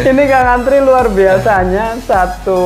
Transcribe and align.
Ini 0.00 0.22
Kang 0.30 0.48
Antri 0.60 0.78
luar 0.80 1.10
biasanya 1.10 1.98
satu 2.04 2.62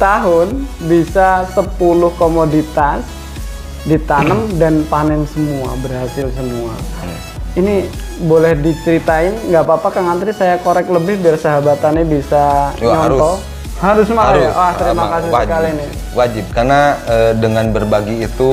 tahun 0.00 0.66
bisa 0.88 1.44
10 1.52 1.76
komoditas 2.16 3.04
ditanam 3.86 4.50
dan 4.58 4.82
panen 4.90 5.22
semua 5.30 5.76
berhasil 5.78 6.26
semua. 6.34 6.74
Ini 7.56 7.88
boleh 8.26 8.52
diceritain 8.60 9.32
nggak 9.48 9.62
apa-apa 9.64 9.88
Kang 9.94 10.08
Antri 10.10 10.32
saya 10.32 10.60
korek 10.60 10.88
lebih 10.88 11.20
biar 11.20 11.36
sahabatannya 11.36 12.04
bisa 12.04 12.72
Yo, 12.80 12.92
harus. 12.92 13.16
nyontoh. 13.16 13.36
Harus 13.76 14.08
ya. 14.08 14.16
Harus. 14.16 14.52
Wah 14.56 14.72
terima 14.76 15.04
kasih 15.12 15.28
wajib. 15.28 15.46
sekali 15.48 15.68
nih. 15.76 15.90
Wajib 16.16 16.44
karena 16.52 16.80
eh, 17.04 17.32
dengan 17.36 17.64
berbagi 17.72 18.16
itu 18.24 18.52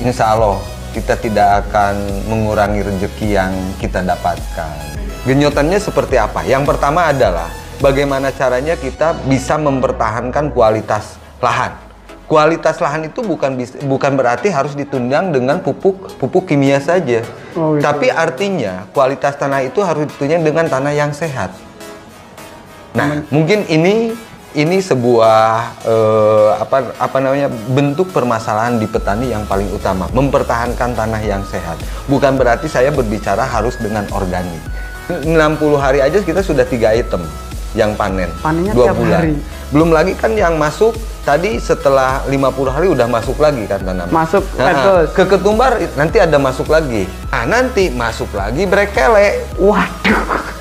insya 0.00 0.36
Allah 0.36 0.60
kita 0.90 1.14
tidak 1.16 1.48
akan 1.66 1.94
mengurangi 2.26 2.82
rezeki 2.82 3.28
yang 3.30 3.52
kita 3.78 4.02
dapatkan. 4.02 4.89
Genyotannya 5.20 5.76
seperti 5.76 6.16
apa? 6.16 6.40
Yang 6.48 6.64
pertama 6.72 7.12
adalah 7.12 7.52
bagaimana 7.76 8.32
caranya 8.32 8.72
kita 8.72 9.12
bisa 9.28 9.60
mempertahankan 9.60 10.48
kualitas 10.48 11.20
lahan. 11.44 11.76
Kualitas 12.24 12.78
lahan 12.78 13.10
itu 13.10 13.20
bukan 13.26 13.58
bukan 13.84 14.12
berarti 14.14 14.54
harus 14.54 14.72
ditunjang 14.78 15.34
dengan 15.34 15.60
pupuk 15.60 16.14
pupuk 16.16 16.48
kimia 16.48 16.78
saja. 16.80 17.26
Oh, 17.52 17.74
gitu. 17.74 17.84
Tapi 17.84 18.06
artinya 18.08 18.86
kualitas 18.94 19.36
tanah 19.36 19.66
itu 19.66 19.82
harus 19.82 20.08
ditunjang 20.08 20.40
dengan 20.40 20.70
tanah 20.70 20.94
yang 20.94 21.12
sehat. 21.12 21.52
Nah, 22.94 23.26
mungkin 23.34 23.66
ini 23.66 24.14
ini 24.54 24.82
sebuah 24.82 25.42
eh, 25.84 26.50
apa 26.58 26.96
apa 26.96 27.18
namanya 27.18 27.50
bentuk 27.50 28.14
permasalahan 28.14 28.78
di 28.78 28.86
petani 28.86 29.30
yang 29.34 29.44
paling 29.44 29.68
utama, 29.70 30.06
mempertahankan 30.10 30.96
tanah 30.96 31.20
yang 31.22 31.42
sehat. 31.44 31.76
Bukan 32.06 32.40
berarti 32.40 32.70
saya 32.70 32.94
berbicara 32.94 33.42
harus 33.42 33.76
dengan 33.76 34.06
organik. 34.14 34.79
60 35.20 35.34
hari 35.76 35.98
aja 36.00 36.18
kita 36.18 36.40
sudah 36.40 36.64
tiga 36.64 36.90
item 36.90 37.22
yang 37.72 37.94
panen. 37.94 38.26
Panennya 38.40 38.74
dua 38.74 38.90
bulan. 38.90 39.20
hari. 39.20 39.34
Belum 39.70 39.90
lagi 39.90 40.12
kan 40.14 40.34
yang 40.34 40.58
masuk 40.58 40.90
tadi 41.22 41.54
setelah 41.56 42.26
50 42.26 42.34
hari 42.66 42.90
udah 42.90 43.06
masuk 43.06 43.38
lagi 43.38 43.62
kan 43.64 43.78
tanaman. 43.78 44.10
Masuk, 44.10 44.42
Nah, 44.58 44.66
betul. 44.66 45.00
ke 45.14 45.22
ketumbar 45.28 45.78
nanti 45.94 46.18
ada 46.18 46.34
masuk 46.36 46.66
lagi. 46.66 47.06
Nah, 47.30 47.46
nanti 47.46 47.86
masuk 47.88 48.26
lagi 48.34 48.66
brekele. 48.66 49.46
Waduh. 49.54 50.58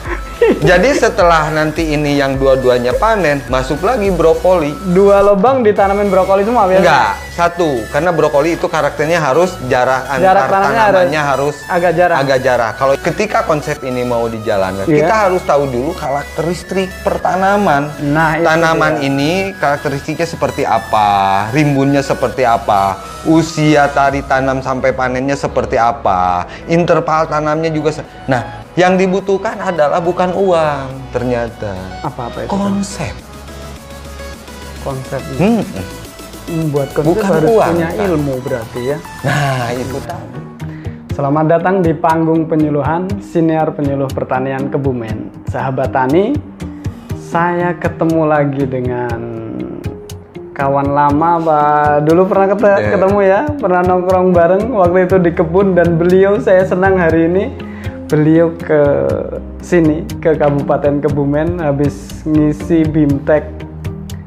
Jadi 0.59 0.89
setelah 0.97 1.53
nanti 1.53 1.93
ini 1.93 2.17
yang 2.17 2.35
dua-duanya 2.35 2.97
panen, 2.97 3.39
masuk 3.47 3.85
lagi 3.85 4.09
brokoli. 4.09 4.73
Dua 4.91 5.21
lubang 5.21 5.61
ditanamin 5.61 6.09
brokoli 6.09 6.41
semua 6.41 6.65
biasanya? 6.65 6.81
Enggak, 6.89 7.11
satu. 7.37 7.69
Karena 7.93 8.09
brokoli 8.09 8.57
itu 8.57 8.65
karakternya 8.65 9.21
harus 9.21 9.53
jarak 9.69 10.09
Jarak 10.19 10.49
antar 10.49 10.49
tanamnya 10.49 10.83
tanamannya 10.89 11.21
harus, 11.21 11.55
agak 11.69 11.91
jarak. 11.95 12.15
Agak 12.17 12.39
jarak. 12.41 12.71
Kalau 12.81 12.93
ketika 12.97 13.39
konsep 13.45 13.77
ini 13.85 14.01
mau 14.01 14.25
dijalankan, 14.25 14.89
Iya. 14.89 14.95
kita 15.05 15.15
harus 15.29 15.41
tahu 15.45 15.63
dulu 15.69 15.91
karakteristik 15.95 16.89
pertanaman. 17.05 17.93
Nah, 18.09 18.41
tanaman 18.41 19.05
ini 19.05 19.53
karakteristiknya 19.55 20.25
seperti 20.25 20.65
apa, 20.65 21.47
rimbunnya 21.53 22.01
seperti 22.01 22.43
apa, 22.43 22.97
usia 23.29 23.85
tari 23.93 24.25
tanam 24.25 24.59
sampai 24.65 24.91
panennya 24.91 25.37
seperti 25.37 25.77
apa, 25.77 26.49
interval 26.67 27.29
tanamnya 27.29 27.69
juga. 27.69 28.01
Nah, 28.27 28.67
yang 28.77 28.95
dibutuhkan 28.95 29.57
adalah 29.57 29.97
bukan 29.97 30.29
uang 30.33 30.87
ternyata 31.09 31.73
Apa-apa 32.01 32.45
itu? 32.45 32.49
konsep. 32.49 33.13
Konsep. 34.79 35.21
Hmm. 35.37 35.63
Membuat 36.49 36.89
konsep 36.93 37.09
Bukan 37.13 37.29
harus 37.29 37.49
uang, 37.49 37.71
punya 37.75 37.89
kan? 37.93 38.05
ilmu 38.09 38.33
berarti 38.41 38.81
ya. 38.93 38.97
Nah, 39.21 39.69
itu 39.73 39.97
tadi. 40.01 40.37
Selamat 41.13 41.45
datang 41.51 41.83
di 41.83 41.91
panggung 41.91 42.47
penyuluhan 42.47 43.03
Siniar 43.19 43.75
Penyuluh 43.75 44.07
Pertanian 44.07 44.71
Kebumen. 44.71 45.27
Sahabat 45.51 45.91
tani, 45.91 46.31
saya 47.19 47.75
ketemu 47.75 48.23
lagi 48.23 48.63
dengan 48.63 49.19
kawan 50.55 50.89
lama 50.89 51.31
Pak. 51.43 52.07
Dulu 52.07 52.23
pernah 52.23 52.47
Iya. 52.79 52.95
ketemu 52.95 53.19
ya, 53.19 53.41
pernah 53.59 53.81
nongkrong 53.83 54.31
bareng 54.31 54.63
waktu 54.71 55.11
itu 55.11 55.15
di 55.19 55.31
kebun 55.35 55.75
dan 55.75 55.99
beliau 55.99 56.39
saya 56.39 56.63
senang 56.63 56.95
hari 56.95 57.27
ini 57.27 57.51
beliau 58.09 58.49
ke 58.57 58.81
sini 59.61 60.01
ke 60.17 60.33
Kabupaten 60.33 60.97
Kebumen 61.05 61.61
habis 61.61 62.25
ngisi 62.25 62.81
BIMTEK 62.89 63.45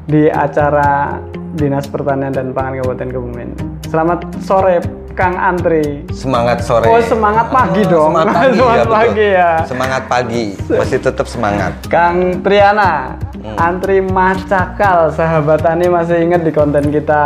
di 0.07 0.31
acara 0.31 1.19
Dinas 1.53 1.85
Pertanian 1.91 2.31
dan 2.31 2.55
Pangan 2.55 2.79
Kabupaten 2.79 3.09
Kebumen. 3.11 3.49
Selamat 3.91 4.23
sore 4.39 4.79
Kang 5.13 5.35
Antri. 5.37 6.07
Semangat 6.15 6.63
sore. 6.63 6.87
Oh, 6.89 6.97
semangat 7.03 7.51
pagi 7.51 7.83
dong. 7.85 8.15
Semangat 8.15 8.33
pagi, 8.33 8.57
Semangat 8.57 8.87
ya, 8.87 8.89
pagi 8.89 9.27
ya. 9.27 9.51
Semangat 9.67 10.03
pagi. 10.09 10.43
Masih 10.71 10.99
tetap 11.03 11.27
semangat. 11.27 11.71
Kang 11.91 12.39
Triana, 12.41 13.19
Hmm. 13.43 13.59
antri 13.59 13.99
macakal 13.99 15.11
sahabat 15.11 15.59
tani 15.59 15.91
masih 15.91 16.15
ingat 16.23 16.47
di 16.47 16.51
konten 16.55 16.87
kita 16.87 17.19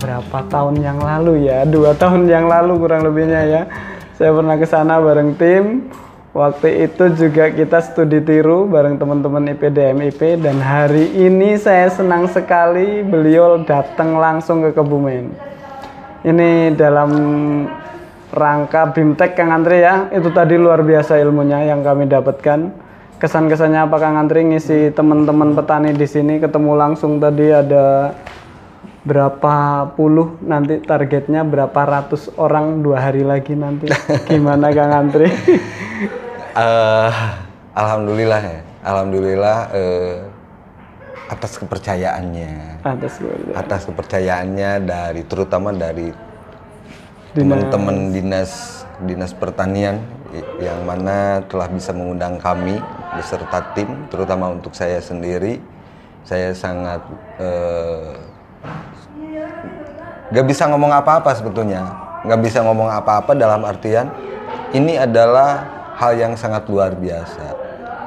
berapa 0.00 0.38
tahun 0.48 0.80
yang 0.80 0.96
lalu 0.96 1.52
ya? 1.52 1.68
Dua 1.68 1.92
tahun 1.92 2.24
yang 2.32 2.48
lalu 2.48 2.80
kurang 2.80 3.04
lebihnya 3.04 3.44
ya. 3.44 3.62
Saya 4.20 4.36
pernah 4.36 4.60
ke 4.60 4.68
sana 4.68 5.00
bareng 5.00 5.32
tim. 5.40 5.88
Waktu 6.36 6.84
itu 6.84 7.08
juga 7.16 7.48
kita 7.48 7.80
studi 7.80 8.20
tiru 8.20 8.68
bareng 8.68 9.00
teman-teman 9.00 9.48
IPDM 9.56 9.96
IP 10.12 10.44
dan 10.44 10.60
hari 10.60 11.08
ini 11.16 11.56
saya 11.56 11.88
senang 11.88 12.28
sekali 12.28 13.00
beliau 13.00 13.64
datang 13.64 14.20
langsung 14.20 14.60
ke 14.60 14.76
Kebumen. 14.76 15.32
Ini 16.20 16.76
dalam 16.76 17.10
rangka 18.28 18.92
BIMTEK 18.92 19.40
Kang 19.40 19.56
Antri 19.56 19.80
ya. 19.80 20.12
Itu 20.12 20.28
tadi 20.36 20.60
luar 20.60 20.84
biasa 20.84 21.16
ilmunya 21.16 21.72
yang 21.72 21.80
kami 21.80 22.04
dapatkan. 22.04 22.76
Kesan-kesannya 23.16 23.88
apa 23.88 23.96
Kang 23.96 24.20
Antri 24.20 24.44
ngisi 24.44 24.92
teman-teman 24.92 25.56
petani 25.56 25.96
di 25.96 26.04
sini 26.04 26.36
ketemu 26.36 26.76
langsung 26.76 27.16
tadi 27.24 27.56
ada 27.56 28.12
berapa 29.00 29.88
puluh 29.96 30.36
nanti 30.44 30.76
targetnya 30.84 31.40
berapa 31.40 31.80
ratus 31.88 32.36
orang 32.36 32.84
dua 32.84 33.08
hari 33.08 33.24
lagi 33.24 33.56
nanti? 33.56 33.88
Gimana 34.28 34.68
Kang 34.72 34.92
Antri 34.92 35.28
Eh, 36.50 37.10
alhamdulillah 37.78 38.42
ya. 38.42 38.60
Alhamdulillah 38.82 39.58
eh, 39.70 40.16
atas 41.30 41.52
kepercayaannya. 41.62 42.82
atas 42.82 43.12
gue 43.22 43.54
Atas 43.54 43.86
kepercayaannya 43.86 44.70
dari 44.82 45.22
terutama 45.24 45.70
dari 45.70 46.10
teman-teman 47.30 48.10
dinas 48.10 48.82
dinas 49.06 49.30
pertanian 49.30 50.02
yang 50.58 50.82
mana 50.82 51.46
telah 51.46 51.70
bisa 51.70 51.94
mengundang 51.94 52.42
kami 52.42 52.82
beserta 53.14 53.62
tim 53.78 54.10
terutama 54.10 54.50
untuk 54.50 54.74
saya 54.74 54.98
sendiri. 54.98 55.62
Saya 56.26 56.52
sangat 56.52 57.00
eh, 57.38 58.12
nggak 60.30 60.46
bisa 60.46 60.70
ngomong 60.70 60.94
apa-apa 60.94 61.34
sebetulnya 61.34 61.82
nggak 62.22 62.40
bisa 62.40 62.62
ngomong 62.62 62.86
apa-apa 62.86 63.34
dalam 63.34 63.66
artian 63.66 64.14
ini 64.70 64.94
adalah 64.94 65.66
hal 65.98 66.14
yang 66.14 66.38
sangat 66.38 66.70
luar 66.70 66.94
biasa 66.94 67.58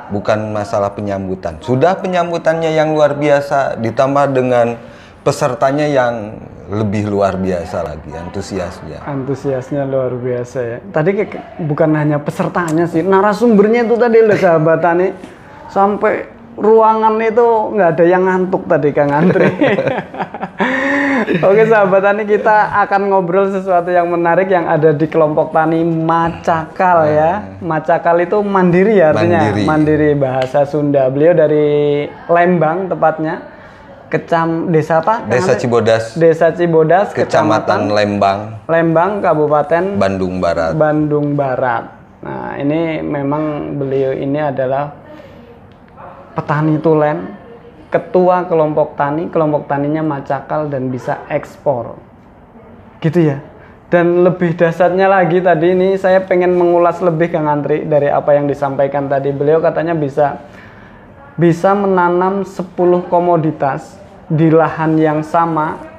bukan 0.07 0.55
masalah 0.55 0.95
penyambutan 0.95 1.59
sudah 1.59 1.99
penyambutannya 1.99 2.71
yang 2.71 2.95
luar 2.95 3.19
biasa 3.19 3.75
ditambah 3.75 4.25
dengan 4.31 4.79
pesertanya 5.23 5.87
yang 5.87 6.39
lebih 6.71 7.11
luar 7.11 7.35
biasa 7.35 7.83
lagi 7.83 8.11
antusiasnya 8.15 9.03
antusiasnya 9.03 9.83
luar 9.83 10.15
biasa 10.15 10.57
ya. 10.63 10.77
Tadi 10.79 11.09
kayak 11.11 11.59
bukan 11.67 11.91
hanya 11.91 12.23
pesertanya 12.23 12.87
sih, 12.87 13.03
narasumbernya 13.03 13.83
itu 13.83 13.95
tadi 13.99 14.23
loh 14.23 14.39
sahabat 14.39 14.79
tani. 14.79 15.07
Sampai 15.67 16.27
ruangan 16.55 17.19
itu 17.19 17.47
nggak 17.75 17.89
ada 17.99 18.05
yang 18.07 18.23
ngantuk 18.23 18.63
tadi 18.67 18.89
Kang 18.95 19.11
Antri. 19.11 19.47
Oke 21.47 21.63
sahabat 21.67 22.01
tani 22.03 22.23
kita 22.27 22.71
akan 22.85 23.01
ngobrol 23.09 23.47
sesuatu 23.49 23.89
yang 23.89 24.11
menarik 24.11 24.51
yang 24.51 24.67
ada 24.67 24.91
di 24.91 25.07
kelompok 25.07 25.55
tani 25.55 25.83
Macakal 25.83 27.07
ya. 27.07 27.31
Macakal 27.63 28.21
itu 28.23 28.39
mandiri 28.43 28.99
ya 28.99 29.15
artinya. 29.15 29.39
Mandiri. 29.49 29.63
mandiri 29.63 30.09
bahasa 30.15 30.67
Sunda. 30.67 31.07
Beliau 31.07 31.33
dari 31.35 32.05
Lembang 32.27 32.91
tepatnya. 32.91 33.53
Kecam 34.13 34.69
desa 34.69 35.01
apa? 35.01 35.25
Desa? 35.25 35.57
Cibodas 35.57 36.13
Desa 36.13 36.53
Cibodas, 36.53 37.17
Kecamatan 37.17 37.89
Lembang 37.89 38.61
Lembang, 38.69 39.25
Kabupaten 39.25 39.97
Bandung 39.97 40.37
Barat 40.37 40.77
Bandung 40.77 41.33
Barat. 41.33 41.89
Nah, 42.21 42.53
ini 42.61 43.01
memang 43.01 43.73
beliau 43.73 44.13
ini 44.13 44.37
adalah 44.37 44.93
petani 46.37 46.77
tulen, 46.77 47.25
ketua 47.93 48.49
kelompok 48.49 48.97
tani, 48.97 49.29
kelompok 49.29 49.69
taninya 49.69 50.01
macakal 50.01 50.65
dan 50.65 50.89
bisa 50.89 51.21
ekspor. 51.29 51.93
Gitu 52.97 53.29
ya. 53.29 53.37
Dan 53.93 54.25
lebih 54.25 54.57
dasarnya 54.57 55.05
lagi 55.05 55.37
tadi 55.37 55.77
ini 55.77 55.93
saya 56.01 56.25
pengen 56.25 56.57
mengulas 56.57 56.97
lebih 56.97 57.29
Kang 57.29 57.45
Antri 57.45 57.85
dari 57.85 58.09
apa 58.09 58.33
yang 58.33 58.49
disampaikan 58.49 59.05
tadi. 59.05 59.29
Beliau 59.29 59.61
katanya 59.61 59.93
bisa 59.93 60.41
bisa 61.37 61.77
menanam 61.77 62.41
10 62.41 62.73
komoditas 63.05 64.01
di 64.25 64.49
lahan 64.49 64.97
yang 64.97 65.21
sama 65.21 65.92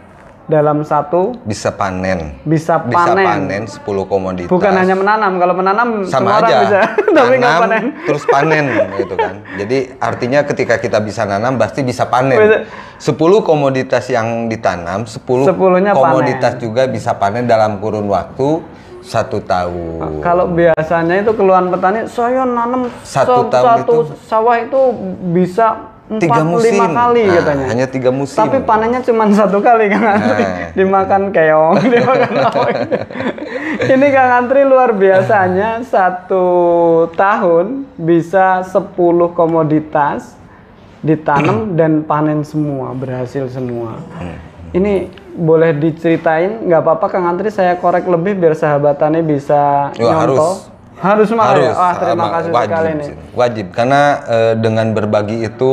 dalam 0.44 0.80
satu 0.80 1.32
bisa 1.42 1.70
panen. 1.70 2.36
bisa 2.42 2.76
Bisa 2.78 3.10
panen. 3.10 3.24
panen 3.24 3.62
10 3.64 3.80
komoditas. 4.04 4.48
Bukan 4.48 4.72
hanya 4.72 4.92
menanam. 4.92 5.32
Kalau 5.36 5.54
menanam 5.54 5.88
sama 6.02 6.10
semua 6.10 6.32
orang 6.36 6.44
aja. 6.44 6.58
bisa, 6.60 6.80
tapi 7.16 7.34
nggak 7.34 7.40
Nanam, 7.40 7.62
panen. 7.62 7.84
terus 8.04 8.24
panen 8.24 8.64
gitu 8.94 9.14
kan. 9.14 9.34
Jadi 9.56 9.78
artinya 9.98 10.40
ketika 10.42 10.76
kita 10.76 10.98
bisa 10.98 11.24
nanam 11.24 11.56
pasti 11.56 11.80
bisa 11.80 12.04
panen. 12.04 12.36
Bisa. 12.36 12.58
10 12.96 13.16
komoditas 13.40 14.04
yang 14.06 14.46
ditanam, 14.46 15.04
10 15.04 15.18
Sepuluhnya 15.44 15.92
komoditas 15.92 16.56
juga 16.56 16.84
bisa 16.86 17.12
panen 17.14 17.44
dalam 17.44 17.76
kurun 17.76 18.04
waktu 18.06 18.60
satu 19.00 19.36
tahun. 19.38 20.20
Kalau 20.20 20.48
biasanya 20.48 21.20
itu 21.20 21.32
keluhan 21.32 21.68
petani, 21.68 22.04
saya 22.04 22.42
nanam 22.42 22.88
Satu 23.02 23.44
se- 23.44 23.50
tahun 23.50 23.64
satu 23.66 23.92
itu- 23.92 24.16
sawah 24.24 24.56
itu 24.56 24.80
bisa 25.30 25.92
tiga 26.20 26.44
musim. 26.44 26.76
lima 26.76 26.86
kali 26.92 27.22
Nah, 27.24 27.34
katanya. 27.40 27.66
Hanya 27.72 27.86
tiga 27.88 28.10
musim. 28.12 28.36
Tapi 28.36 28.60
panennya 28.60 29.00
cuma 29.00 29.24
satu 29.38 29.58
kali 29.64 29.88
Kang 29.88 30.04
Antri. 30.04 30.44
Nah. 30.44 30.68
Dimakan 30.78 31.22
keong, 31.32 31.76
dimakan. 31.80 32.32
Ini 33.88 34.06
Kang 34.12 34.30
Antri 34.44 34.60
luar 34.68 34.92
biasanya 34.92 35.80
satu 35.80 36.46
tahun 37.16 37.88
bisa 37.96 38.60
10 38.68 38.92
komoditas 39.32 40.36
ditanam 41.00 41.70
dan 41.78 42.04
panen 42.04 42.44
semua, 42.44 42.92
berhasil 42.92 43.48
semua. 43.48 43.96
Hmm. 44.20 44.36
Ini 44.74 45.08
boleh 45.34 45.70
diceritain 45.74 46.68
nggak 46.68 46.80
apa-apa 46.84 47.06
Kang 47.08 47.24
Antri 47.26 47.48
saya 47.48 47.80
korek 47.80 48.04
lebih 48.04 48.36
biar 48.36 48.52
sahabatannya 48.52 49.24
bisa 49.24 49.88
harus. 49.96 50.36
nyontoh. 50.36 50.54
Harus 50.60 50.73
malah 51.34 51.54
ya? 51.58 51.72
harus. 51.72 51.74
Wah, 51.76 51.94
terima 51.98 52.26
kasih 52.30 52.50
wajib 52.50 52.70
sekali 52.70 52.90
nih. 52.94 53.08
wajib. 53.34 53.66
Karena 53.74 54.02
eh, 54.28 54.54
dengan 54.58 54.86
berbagi 54.94 55.38
itu 55.42 55.72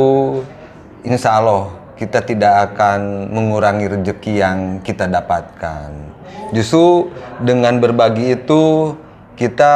insya 1.06 1.38
Allah 1.38 1.70
kita 1.94 2.18
tidak 2.26 2.74
akan 2.74 3.30
mengurangi 3.30 3.86
rezeki 3.86 4.32
yang 4.42 4.58
kita 4.82 5.06
dapatkan. 5.06 5.90
Justru 6.50 7.14
dengan 7.40 7.78
berbagi 7.78 8.34
itu 8.36 8.92
kita 9.38 9.74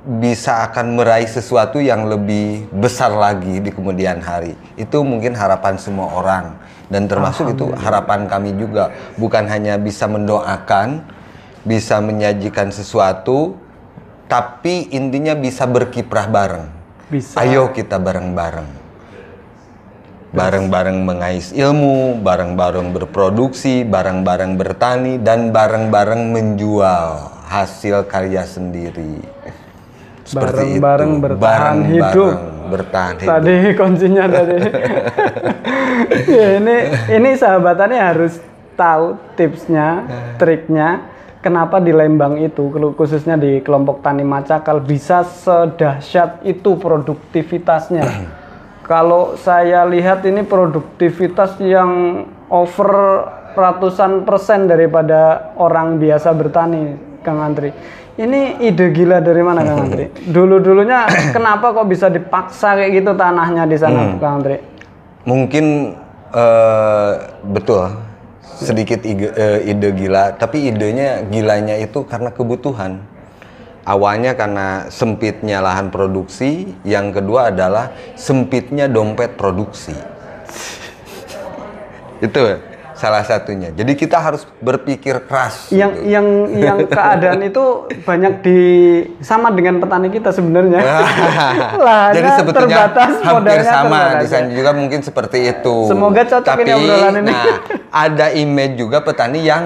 bisa 0.00 0.64
akan 0.64 0.96
meraih 0.96 1.28
sesuatu 1.28 1.76
yang 1.76 2.08
lebih 2.08 2.72
besar 2.72 3.12
lagi 3.12 3.60
di 3.60 3.68
kemudian 3.68 4.24
hari. 4.24 4.56
Itu 4.80 5.04
mungkin 5.04 5.36
harapan 5.36 5.76
semua 5.76 6.08
orang. 6.16 6.56
Dan 6.90 7.06
termasuk 7.06 7.54
itu 7.54 7.70
harapan 7.76 8.26
kami 8.26 8.56
juga. 8.56 8.90
Bukan 9.20 9.46
hanya 9.46 9.78
bisa 9.78 10.10
mendoakan 10.10 11.04
bisa 11.60 12.00
menyajikan 12.00 12.72
sesuatu 12.72 13.56
tapi 14.30 14.86
intinya 14.94 15.34
bisa 15.34 15.66
berkiprah 15.66 16.30
bareng. 16.30 16.66
Bisa. 17.10 17.42
Ayo 17.42 17.74
kita 17.74 17.98
bareng-bareng. 17.98 18.78
Bareng-bareng 20.30 21.02
mengais 21.02 21.50
ilmu, 21.50 22.22
bareng-bareng 22.22 22.94
berproduksi, 22.94 23.82
bareng-bareng 23.82 24.54
bertani, 24.54 25.18
dan 25.18 25.50
bareng-bareng 25.50 26.30
menjual 26.30 27.34
hasil 27.50 28.06
karya 28.06 28.46
sendiri. 28.46 29.18
Seperti 30.22 30.78
Bareng-bareng 30.78 31.10
itu. 31.10 31.22
bertahan 31.26 31.42
Bareng-bareng 31.42 31.90
hidup. 31.90 32.34
Bertahan 32.70 33.14
hidup. 33.18 33.30
Tadi 33.34 33.56
kuncinya 33.74 34.24
tadi. 34.30 34.56
ya, 36.38 36.46
ini 36.62 36.76
ini 37.10 37.30
sahabatannya 37.34 37.98
harus 37.98 38.38
tahu 38.78 39.18
tipsnya, 39.34 40.06
triknya. 40.38 41.18
Kenapa 41.40 41.80
di 41.80 41.88
Lembang 41.88 42.36
itu, 42.36 42.68
khususnya 42.92 43.40
di 43.40 43.64
kelompok 43.64 44.04
tani 44.04 44.20
macakal 44.20 44.76
bisa 44.76 45.24
sedahsyat 45.24 46.44
itu 46.44 46.76
produktivitasnya. 46.76 48.04
Kalau 48.90 49.40
saya 49.40 49.88
lihat 49.88 50.20
ini 50.28 50.44
produktivitas 50.44 51.56
yang 51.64 52.24
over 52.52 53.24
ratusan 53.56 54.28
persen 54.28 54.68
daripada 54.68 55.54
orang 55.56 55.96
biasa 55.96 56.28
bertani, 56.36 57.00
Kang 57.24 57.40
Antri. 57.40 57.72
Ini 58.20 58.60
ide 58.60 58.92
gila 58.92 59.24
dari 59.24 59.40
mana 59.40 59.64
Kang 59.64 59.88
Antri? 59.88 60.12
Dulu-dulunya 60.36 61.08
kenapa 61.36 61.72
kok 61.72 61.88
bisa 61.88 62.12
dipaksa 62.12 62.76
kayak 62.76 63.00
gitu 63.00 63.16
tanahnya 63.16 63.64
di 63.64 63.80
sana, 63.80 64.12
Kang 64.20 64.44
Antri? 64.44 64.60
Mungkin 65.24 65.96
eh, 66.36 67.12
betul 67.48 68.09
sedikit 68.60 69.00
ide, 69.02 69.32
eh, 69.32 69.72
ide 69.72 69.90
gila, 69.96 70.36
tapi 70.36 70.68
idenya 70.68 71.24
gilanya 71.26 71.80
itu 71.80 72.04
karena 72.04 72.28
kebutuhan. 72.30 73.00
Awalnya 73.88 74.36
karena 74.36 74.92
sempitnya 74.92 75.64
lahan 75.64 75.88
produksi, 75.88 76.76
yang 76.84 77.10
kedua 77.10 77.48
adalah 77.48 77.90
sempitnya 78.14 78.86
dompet 78.86 79.34
produksi. 79.40 79.96
itu 82.26 82.40
salah 83.00 83.24
satunya. 83.24 83.72
Jadi 83.72 83.96
kita 83.96 84.20
harus 84.20 84.44
berpikir 84.60 85.24
keras. 85.24 85.72
Yang 85.72 85.92
gitu. 85.96 86.12
yang 86.12 86.26
yang 86.68 86.78
keadaan 86.84 87.40
itu 87.40 87.64
banyak 88.04 88.44
di 88.44 88.60
sama 89.24 89.48
dengan 89.48 89.80
petani 89.80 90.12
kita 90.12 90.28
sebenarnya. 90.36 90.84
Lahannya 91.88 92.16
Jadi 92.20 92.28
sebetulnya 92.36 92.76
terbatas, 92.92 93.12
hampir 93.24 93.32
modalnya 93.32 93.64
sama 93.64 93.88
terbatas, 93.96 94.20
di 94.20 94.26
sana 94.28 94.44
ya. 94.44 94.52
juga 94.60 94.70
mungkin 94.76 95.00
seperti 95.00 95.38
itu. 95.48 95.76
Semoga 95.88 96.22
cocok 96.28 96.52
Tapi, 96.52 96.62
ini 96.68 96.72
obrolan 96.76 97.14
ini. 97.16 97.32
Nah, 97.32 97.54
ada 97.88 98.26
image 98.36 98.74
juga 98.76 99.00
petani 99.00 99.40
yang 99.48 99.62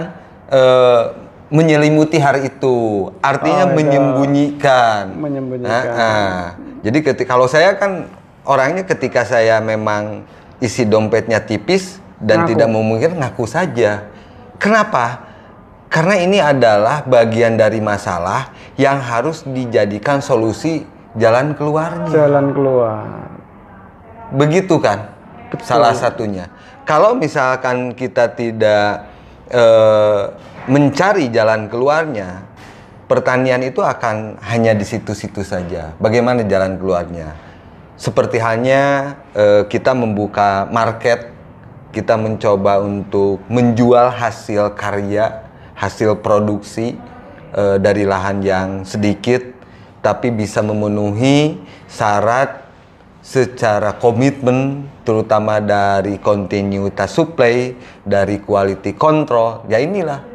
eh, 0.54 1.02
menyelimuti 1.50 2.16
hari 2.22 2.46
itu, 2.50 3.10
artinya 3.19 3.66
Oh, 3.66 3.70
itu. 3.75 3.78
menyembunyikan. 3.82 5.04
Menyembunyikan. 5.19 5.70
Nah, 5.70 5.82
ah. 5.98 6.44
Jadi 6.86 6.98
ketika 7.02 7.34
kalau 7.34 7.50
saya 7.50 7.75
kan 7.75 8.06
orangnya 8.46 8.86
ketika 8.86 9.26
saya 9.26 9.58
memang 9.58 10.22
isi 10.60 10.86
dompetnya 10.86 11.40
tipis 11.42 12.04
dan 12.25 12.49
Ngaku. 12.49 12.50
tidak 12.56 12.69
memungkinkan 12.73 13.21
ngaku 13.21 13.44
saja. 13.44 14.09
Kenapa? 14.56 15.29
Karena 15.93 16.17
ini 16.19 16.41
adalah 16.41 17.05
bagian 17.05 17.55
dari 17.55 17.79
masalah 17.79 18.50
yang 18.81 18.99
harus 18.99 19.44
dijadikan 19.47 20.19
solusi 20.25 20.82
jalan 21.15 21.55
keluarnya. 21.55 22.11
Jalan 22.11 22.50
keluar. 22.50 23.06
Begitu 24.35 24.81
kan? 24.82 25.15
Salah 25.62 25.94
satunya. 25.94 26.50
Kalau 26.82 27.15
misalkan 27.15 27.94
kita 27.94 28.35
tidak 28.35 29.06
eh, 29.53 30.23
mencari 30.67 31.31
jalan 31.31 31.70
keluarnya, 31.70 32.43
pertanian 33.06 33.62
itu 33.62 33.79
akan 33.79 34.43
hanya 34.50 34.75
di 34.75 34.82
situ-situ 34.82 35.47
saja. 35.47 35.94
Bagaimana 36.03 36.43
jalan 36.43 36.75
keluarnya? 36.75 37.38
Seperti 37.94 38.43
halnya 38.43 39.15
eh, 39.31 39.62
kita 39.70 39.94
membuka 39.94 40.67
market, 40.75 41.33
kita 41.94 42.19
mencoba 42.19 42.82
untuk 42.82 43.38
menjual 43.46 44.11
hasil 44.11 44.75
karya, 44.75 45.46
hasil 45.79 46.19
produksi 46.19 46.99
eh, 47.55 47.76
dari 47.79 48.02
lahan 48.02 48.43
yang 48.43 48.69
sedikit, 48.82 49.46
tapi 50.02 50.35
bisa 50.35 50.58
memenuhi 50.61 51.62
syarat 51.87 52.67
secara 53.25 53.96
komitmen 53.96 54.91
terutama 55.06 55.62
dari 55.62 56.19
kontinuitas 56.19 57.15
supply, 57.15 57.72
dari 58.03 58.43
quality 58.43 58.98
control, 58.98 59.65
ya 59.70 59.79
inilah. 59.79 60.34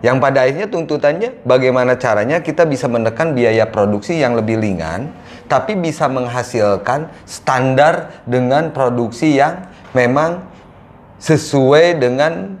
Yang 0.00 0.16
pada 0.16 0.38
akhirnya 0.48 0.68
tuntutannya 0.72 1.44
bagaimana 1.44 2.00
caranya 2.00 2.40
kita 2.40 2.64
bisa 2.64 2.88
menekan 2.88 3.36
biaya 3.36 3.68
produksi 3.68 4.16
yang 4.16 4.32
lebih 4.32 4.56
ringan, 4.56 5.12
tapi 5.44 5.76
bisa 5.76 6.08
menghasilkan 6.08 7.12
standar 7.28 8.24
dengan 8.24 8.72
produksi 8.72 9.36
yang 9.36 9.68
memang 9.92 10.49
sesuai 11.20 12.00
dengan 12.00 12.56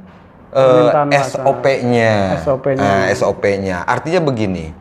eh, 0.52 0.60
Permintaan 0.60 1.08
pasar. 1.08 1.42
SOP-nya. 1.42 2.14
SOP-nya. 2.44 2.84
Nah, 2.84 3.04
SOP-nya. 3.16 3.76
Artinya 3.88 4.20
begini, 4.20 4.76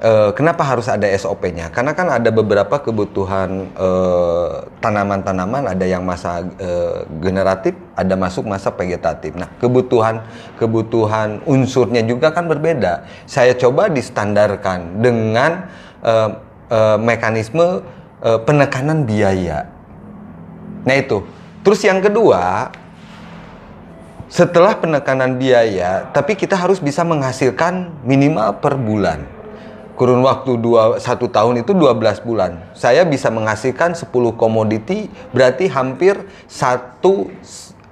eh, 0.00 0.30
kenapa 0.32 0.64
harus 0.64 0.88
ada 0.88 1.04
SOP-nya? 1.12 1.68
Karena 1.68 1.92
kan 1.92 2.08
ada 2.08 2.32
beberapa 2.32 2.80
kebutuhan 2.80 3.68
eh, 3.76 4.50
tanaman-tanaman, 4.80 5.68
ada 5.68 5.84
yang 5.84 6.02
masa 6.02 6.40
eh, 6.56 7.04
generatif, 7.20 7.76
ada 7.92 8.16
masuk 8.16 8.48
masa 8.48 8.72
vegetatif. 8.72 9.36
Nah, 9.36 9.52
kebutuhan 9.60 10.24
kebutuhan 10.56 11.44
unsurnya 11.44 12.00
juga 12.08 12.32
kan 12.32 12.48
berbeda. 12.48 13.04
Saya 13.28 13.52
coba 13.52 13.92
distandarkan 13.92 15.04
dengan 15.04 15.68
eh, 16.00 16.30
eh, 16.72 16.96
mekanisme 16.96 17.84
eh, 18.24 18.40
penekanan 18.40 19.04
biaya. 19.04 19.68
Nah 20.82 20.96
itu. 20.96 21.22
Terus 21.62 21.78
yang 21.86 22.02
kedua, 22.02 22.74
setelah 24.32 24.80
penekanan 24.80 25.36
biaya, 25.36 26.08
tapi 26.08 26.32
kita 26.32 26.56
harus 26.56 26.80
bisa 26.80 27.04
menghasilkan 27.04 28.00
minimal 28.00 28.64
per 28.64 28.80
bulan. 28.80 29.28
Kurun 29.92 30.24
waktu 30.24 30.56
dua, 30.56 30.96
satu 30.96 31.28
tahun 31.28 31.60
itu 31.60 31.76
12 31.76 32.24
bulan. 32.24 32.72
Saya 32.72 33.04
bisa 33.04 33.28
menghasilkan 33.28 33.92
10 33.92 34.08
komoditi, 34.40 35.12
berarti 35.36 35.68
hampir 35.68 36.16
satu 36.48 37.28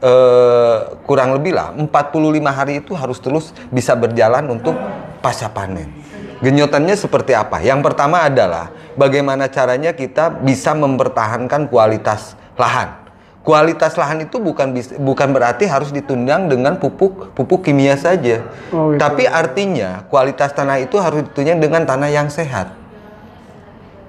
eh, 0.01 0.79
kurang 1.05 1.37
lebih 1.37 1.53
lah 1.53 1.77
45 1.77 1.93
hari 2.49 2.81
itu 2.81 2.97
harus 2.97 3.21
terus 3.21 3.53
bisa 3.69 3.93
berjalan 3.93 4.49
untuk 4.49 4.73
pasca 5.21 5.53
panen. 5.53 5.93
Genyotannya 6.41 6.97
seperti 6.97 7.37
apa? 7.37 7.61
Yang 7.61 7.93
pertama 7.93 8.25
adalah 8.25 8.73
bagaimana 8.97 9.53
caranya 9.53 9.93
kita 9.93 10.41
bisa 10.41 10.73
mempertahankan 10.73 11.69
kualitas 11.69 12.33
lahan 12.57 13.00
Kualitas 13.41 13.97
lahan 13.97 14.29
itu 14.29 14.37
bukan 14.37 14.77
bukan 15.01 15.29
berarti 15.33 15.65
harus 15.65 15.89
ditunjang 15.89 16.53
dengan 16.53 16.77
pupuk 16.77 17.33
pupuk 17.33 17.65
kimia 17.65 17.97
saja. 17.97 18.45
Oh, 18.69 18.93
gitu. 18.93 19.01
Tapi 19.01 19.25
artinya 19.25 20.05
kualitas 20.13 20.53
tanah 20.53 20.77
itu 20.77 21.01
harus 21.01 21.25
ditunjang 21.25 21.57
dengan 21.57 21.89
tanah 21.89 22.13
yang 22.13 22.29
sehat. 22.29 22.77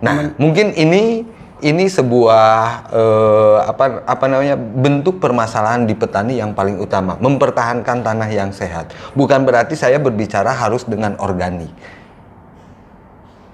Nah, 0.03 0.35
mungkin 0.35 0.75
ini 0.75 1.23
ini 1.61 1.85
sebuah 1.88 2.50
eh, 2.91 3.57
apa 3.71 4.03
apa 4.03 4.25
namanya 4.27 4.57
bentuk 4.57 5.21
permasalahan 5.21 5.88
di 5.88 5.93
petani 5.93 6.41
yang 6.41 6.51
paling 6.51 6.81
utama, 6.81 7.15
mempertahankan 7.21 8.03
tanah 8.03 8.29
yang 8.33 8.51
sehat. 8.51 8.91
Bukan 9.13 9.47
berarti 9.47 9.79
saya 9.79 10.01
berbicara 10.01 10.51
harus 10.51 10.83
dengan 10.83 11.15
organik. 11.21 11.71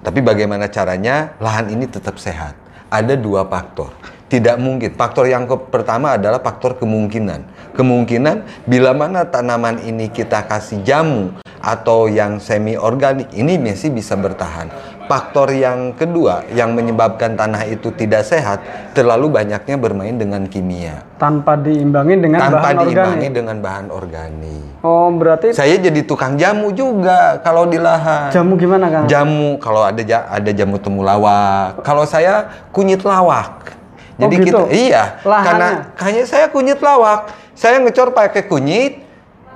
Tapi 0.02 0.24
bagaimana 0.24 0.66
caranya 0.72 1.36
lahan 1.38 1.68
ini 1.70 1.84
tetap 1.84 2.16
sehat? 2.16 2.56
Ada 2.88 3.14
dua 3.14 3.44
faktor. 3.44 4.17
Tidak 4.28 4.60
mungkin. 4.60 4.92
Faktor 4.92 5.24
yang 5.24 5.44
ke- 5.44 5.56
pertama 5.66 6.14
adalah 6.14 6.36
faktor 6.38 6.76
kemungkinan. 6.76 7.72
Kemungkinan 7.72 8.36
bila 8.64 8.92
mana 8.92 9.24
tanaman 9.24 9.80
ini 9.80 10.08
kita 10.08 10.44
kasih 10.44 10.84
jamu 10.84 11.32
atau 11.58 12.06
yang 12.06 12.36
semi 12.36 12.76
organik 12.76 13.32
ini 13.32 13.56
masih 13.56 13.88
bisa 13.88 14.14
bertahan. 14.14 14.68
Faktor 15.04 15.48
yang 15.50 15.96
kedua 15.96 16.44
yang 16.50 16.76
menyebabkan 16.76 17.32
tanah 17.32 17.64
itu 17.64 17.88
tidak 17.90 18.20
sehat 18.22 18.60
terlalu 18.92 19.32
banyaknya 19.32 19.74
bermain 19.74 20.12
dengan 20.12 20.44
kimia 20.44 21.00
Tanpa 21.16 21.56
diimbangi 21.56 22.20
dengan 22.20 22.38
tanpa 22.38 22.56
bahan 22.60 22.76
diimbangi 22.78 22.92
organik. 23.16 23.30
dengan 23.32 23.56
bahan 23.58 23.86
organik. 23.88 24.64
Oh, 24.84 25.08
berarti 25.08 25.56
Saya 25.56 25.80
jadi 25.80 26.04
tukang 26.04 26.36
jamu 26.36 26.68
juga 26.70 27.40
kalau 27.40 27.64
di 27.64 27.80
lahan. 27.80 28.28
jamu 28.28 28.52
gimana 28.54 28.92
Kang? 28.92 29.04
Jamu 29.08 29.56
kalau 29.56 29.80
ada 29.80 30.02
ja- 30.02 30.28
ada 30.28 30.50
jamu 30.52 30.76
temulawak. 30.76 31.80
Kalau 31.80 32.04
saya 32.04 32.44
kunyit 32.68 33.00
lawak. 33.00 33.77
Oh, 34.18 34.26
Jadi 34.26 34.34
gitu? 34.42 34.66
kita 34.66 34.74
iya, 34.74 35.22
Lahannya? 35.22 35.46
karena 35.46 35.68
kayaknya 35.94 36.24
saya 36.26 36.46
kunyit 36.50 36.82
lawak. 36.82 37.30
Saya 37.54 37.78
ngecor 37.78 38.10
pakai 38.10 38.50
kunyit, 38.50 38.98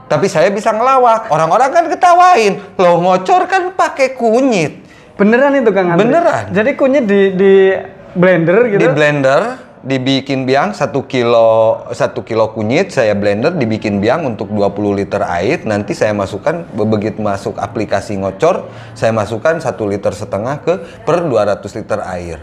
tapi 0.06 0.30
saya 0.30 0.54
bisa 0.54 0.70
ngelawak. 0.70 1.34
Orang-orang 1.34 1.70
kan 1.74 1.84
ketawain. 1.90 2.62
Loh 2.78 3.02
ngocor 3.02 3.50
kan 3.50 3.74
pakai 3.74 4.14
kunyit. 4.14 4.86
Beneran 5.18 5.58
itu 5.58 5.70
Kang 5.74 5.90
Andri? 5.90 6.06
Beneran. 6.06 6.54
Jadi 6.54 6.70
kunyit 6.78 7.04
di 7.10 7.20
di 7.34 7.52
blender 8.14 8.70
gitu. 8.70 8.80
Di 8.86 8.88
blender, 8.94 9.42
dibikin 9.82 10.46
biang 10.46 10.70
satu 10.78 11.10
kilo 11.10 11.82
satu 11.90 12.22
kilo 12.22 12.54
kunyit 12.54 12.94
saya 12.94 13.18
blender 13.18 13.50
dibikin 13.58 13.98
biang 13.98 14.22
untuk 14.30 14.54
20 14.54 14.94
liter 14.94 15.26
air 15.26 15.66
nanti 15.66 15.90
saya 15.90 16.14
masukkan 16.14 16.62
begitu 16.70 17.18
masuk 17.18 17.58
aplikasi 17.58 18.14
ngocor 18.14 18.70
saya 18.94 19.10
masukkan 19.10 19.58
satu 19.58 19.90
liter 19.90 20.14
setengah 20.14 20.62
ke 20.62 20.74
per 21.02 21.26
200 21.26 21.66
liter 21.82 21.98
air 22.06 22.38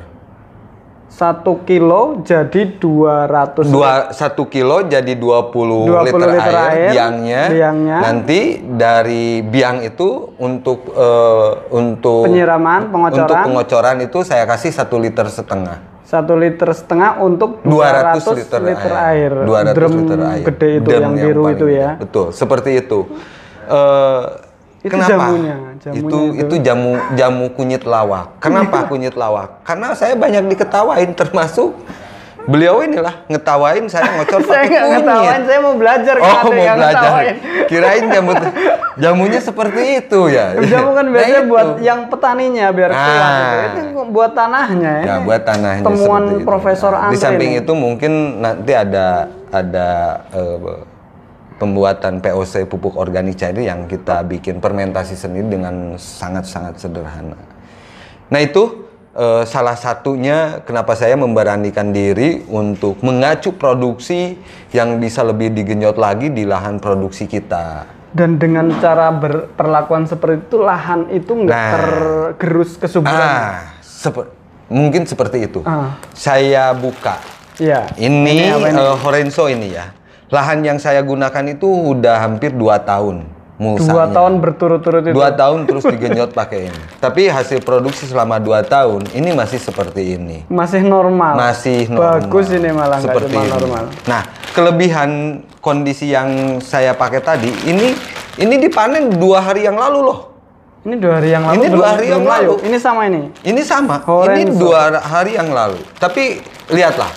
Satu 1.20 1.68
kilo 1.68 2.24
jadi 2.24 2.80
200 2.80 3.68
dua 3.68 4.16
satu 4.16 4.48
kilo 4.48 4.88
jadi 4.88 5.20
20, 5.20 5.52
20 5.52 6.08
liter, 6.08 6.16
liter 6.16 6.32
air, 6.32 6.56
air, 6.56 6.92
biangnya, 6.96 7.44
biangnya. 7.52 7.98
nanti 8.08 8.64
dari 8.64 9.44
biang 9.44 9.84
itu 9.84 10.32
untuk 10.40 10.88
eh, 10.96 11.52
untuk 11.76 12.24
Penyiraman, 12.24 12.88
pengocoran. 12.88 13.28
untuk 13.28 13.36
pengocoran 13.52 13.98
itu 14.00 14.24
saya 14.24 14.48
kasih 14.48 14.72
satu 14.72 14.96
liter 14.96 15.28
setengah 15.28 16.00
satu 16.08 16.40
liter 16.40 16.72
setengah 16.72 17.20
untuk 17.20 17.62
200 17.68 18.24
liter, 18.40 18.92
air. 18.96 19.32
200 19.44 19.76
drum 19.76 19.92
liter 20.00 20.20
air. 20.24 20.46
gede 20.48 20.70
itu 20.80 20.88
Drum 20.88 21.02
yang 21.04 21.14
biru 21.20 21.44
paling 21.46 21.58
itu 21.60 21.66
ya. 21.70 21.90
Betul, 22.02 22.28
seperti 22.32 22.80
itu. 22.82 23.00
Eh, 23.70 24.24
Itu 24.80 24.90
kenapa? 24.90 25.12
jamunya, 25.28 25.56
jamunya 25.78 26.00
itu, 26.00 26.20
itu. 26.32 26.40
itu 26.40 26.56
jamu 26.64 26.92
jamu 27.14 27.46
kunyit 27.52 27.84
lawak. 27.84 28.40
Kenapa 28.40 28.84
kunyit 28.90 29.14
lawak? 29.14 29.60
Karena 29.62 29.92
saya 29.92 30.16
banyak 30.16 30.48
diketawain 30.48 31.12
termasuk 31.14 31.76
beliau 32.42 32.82
inilah 32.82 33.28
ngetawain 33.28 33.86
saya 33.86 34.10
ngocor 34.16 34.42
saya 34.48 34.64
pakai 34.64 34.80
kunyit. 34.80 35.04
ngetawain, 35.04 35.42
saya 35.44 35.60
mau 35.60 35.76
belajar 35.76 36.16
Oh, 36.18 36.26
Andri, 36.26 36.58
mau 36.58 36.66
belajar. 36.66 36.80
ngetawain. 36.80 37.36
Kirain 37.68 38.06
jamu 38.16 38.32
jamunya 38.98 39.40
seperti 39.40 39.82
itu 40.00 40.20
ya. 40.28 40.46
Jamu 40.58 40.90
kan 40.90 41.06
Nah, 41.06 41.12
biasanya 41.14 41.36
itu. 41.38 41.52
buat 41.52 41.68
yang 41.80 42.00
petaninya 42.08 42.66
biar 42.72 42.90
kuat 42.90 43.06
Ah. 43.22 43.52
gitu. 43.62 43.80
Itu 43.86 44.02
buat 44.10 44.32
tanahnya. 44.34 44.94
Ya, 44.98 45.14
Ini 45.14 45.26
buat 45.28 45.42
tanahnya 45.44 45.84
Temuan. 45.86 46.24
Profesor 46.42 46.92
Nah, 46.92 47.02
Andre. 47.06 47.14
Di 47.14 47.18
samping 47.20 47.52
ini. 47.54 47.62
itu 47.62 47.74
mungkin 47.76 48.12
nanti 48.40 48.72
ada 48.74 49.08
ada 49.50 49.90
eh, 50.32 50.56
pembuatan 51.60 52.18
POC 52.18 52.64
pupuk 52.66 52.96
organik 52.96 53.36
cair 53.36 53.60
yang 53.60 53.84
kita 53.84 54.24
bikin 54.24 54.58
fermentasi 54.58 55.14
sendiri 55.14 55.52
dengan 55.52 55.94
sangat-sangat 55.94 56.80
sederhana. 56.80 57.36
Nah, 58.30 58.40
itu 58.40 58.88
eh, 59.12 59.44
salah 59.44 59.76
satunya 59.76 60.64
kenapa 60.64 60.96
saya 60.96 61.14
memberanikan 61.14 61.92
diri 61.92 62.48
untuk 62.48 63.04
mengacu 63.04 63.52
produksi 63.52 64.40
yang 64.72 64.98
bisa 64.98 65.22
lebih 65.22 65.52
digenjot 65.52 66.00
lagi 66.00 66.32
di 66.32 66.48
lahan 66.48 66.80
produksi 66.80 67.28
kita. 67.28 67.84
Dan 68.10 68.40
dengan 68.40 68.74
cara 68.80 69.12
berperlakuan 69.12 70.08
seperti 70.08 70.48
itu 70.48 70.58
lahan 70.58 71.12
itu 71.12 71.30
nggak 71.36 71.54
Nah. 71.54 71.72
tergerus 71.76 72.74
kesuburan. 72.74 73.14
Ah, 73.14 73.76
seper- 73.84 74.34
mungkin 74.66 75.06
seperti 75.06 75.46
itu. 75.46 75.62
Ah. 75.62 75.94
Saya 76.14 76.74
buka 76.74 77.20
Iya. 77.60 77.92
Ini, 77.94 78.56
ini? 78.56 78.72
eh, 78.72 78.96
Horenzo 78.96 79.46
ini 79.46 79.76
ya. 79.76 79.92
Lahan 80.30 80.62
yang 80.62 80.78
saya 80.78 81.02
gunakan 81.02 81.46
itu 81.50 81.66
udah 81.66 82.22
hampir 82.22 82.54
2 82.54 82.62
tahun 82.86 83.26
mulsanya. 83.60 83.92
Dua 83.92 84.06
tahun 84.10 84.34
berturut-turut 84.40 85.04
itu. 85.04 85.14
Dua 85.14 85.30
tahun 85.36 85.68
terus 85.68 85.84
digenjot 85.84 86.32
pakai 86.32 86.72
ini. 86.72 86.82
Tapi 87.04 87.28
hasil 87.28 87.60
produksi 87.62 88.08
selama 88.08 88.40
2 88.40 88.64
tahun 88.66 89.02
ini 89.12 89.36
masih 89.36 89.60
seperti 89.60 90.16
ini. 90.16 90.48
Masih 90.48 90.82
normal. 90.82 91.36
Masih 91.36 91.92
normal. 91.92 92.24
Bagus 92.24 92.48
ini 92.56 92.70
malah 92.72 93.00
seperti 93.04 93.36
cuma 93.36 93.44
ini. 93.44 93.52
normal. 93.52 93.84
Nah, 94.08 94.22
kelebihan 94.56 95.10
kondisi 95.60 96.16
yang 96.16 96.62
saya 96.64 96.96
pakai 96.96 97.20
tadi 97.20 97.52
ini 97.68 97.94
ini 98.40 98.56
dipanen 98.56 99.12
dua 99.20 99.44
hari 99.44 99.68
yang 99.68 99.76
lalu 99.76 100.00
loh. 100.08 100.20
Ini 100.88 100.96
dua 100.96 101.20
hari 101.20 101.30
yang 101.36 101.44
lalu 101.44 101.56
Ini 101.60 101.68
dua 101.76 101.88
hari 101.92 102.06
yang 102.08 102.24
layu. 102.24 102.32
lalu. 102.32 102.72
Ini 102.72 102.78
sama 102.80 103.02
ini. 103.12 103.22
Ini 103.44 103.62
sama. 103.68 104.00
Horenzo. 104.08 104.40
Ini 104.40 104.44
dua 104.56 104.96
hari 105.04 105.36
yang 105.36 105.52
lalu. 105.52 105.76
Tapi 106.00 106.40
lihatlah, 106.72 107.12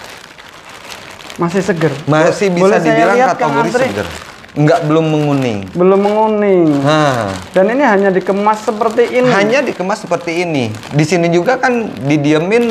Masih 1.42 1.58
seger. 1.60 1.90
masih 2.06 2.48
bisa 2.48 2.62
Boleh 2.62 2.78
dibilang 2.78 3.16
lihat, 3.18 3.28
kategori 3.34 3.70
seger. 3.74 4.06
Enggak 4.52 4.84
belum 4.84 5.06
menguning. 5.08 5.58
Belum 5.72 5.98
menguning. 5.98 6.62
Nah, 6.78 7.32
Dan 7.50 7.72
ini 7.72 7.82
hanya 7.82 8.08
dikemas 8.08 8.62
seperti 8.62 9.10
ini. 9.10 9.26
hanya 9.26 9.58
dikemas 9.58 9.98
seperti 9.98 10.44
ini. 10.44 10.68
Di 10.92 11.02
sini 11.02 11.26
juga 11.28 11.56
kan 11.56 11.72
didiemin 11.98 12.70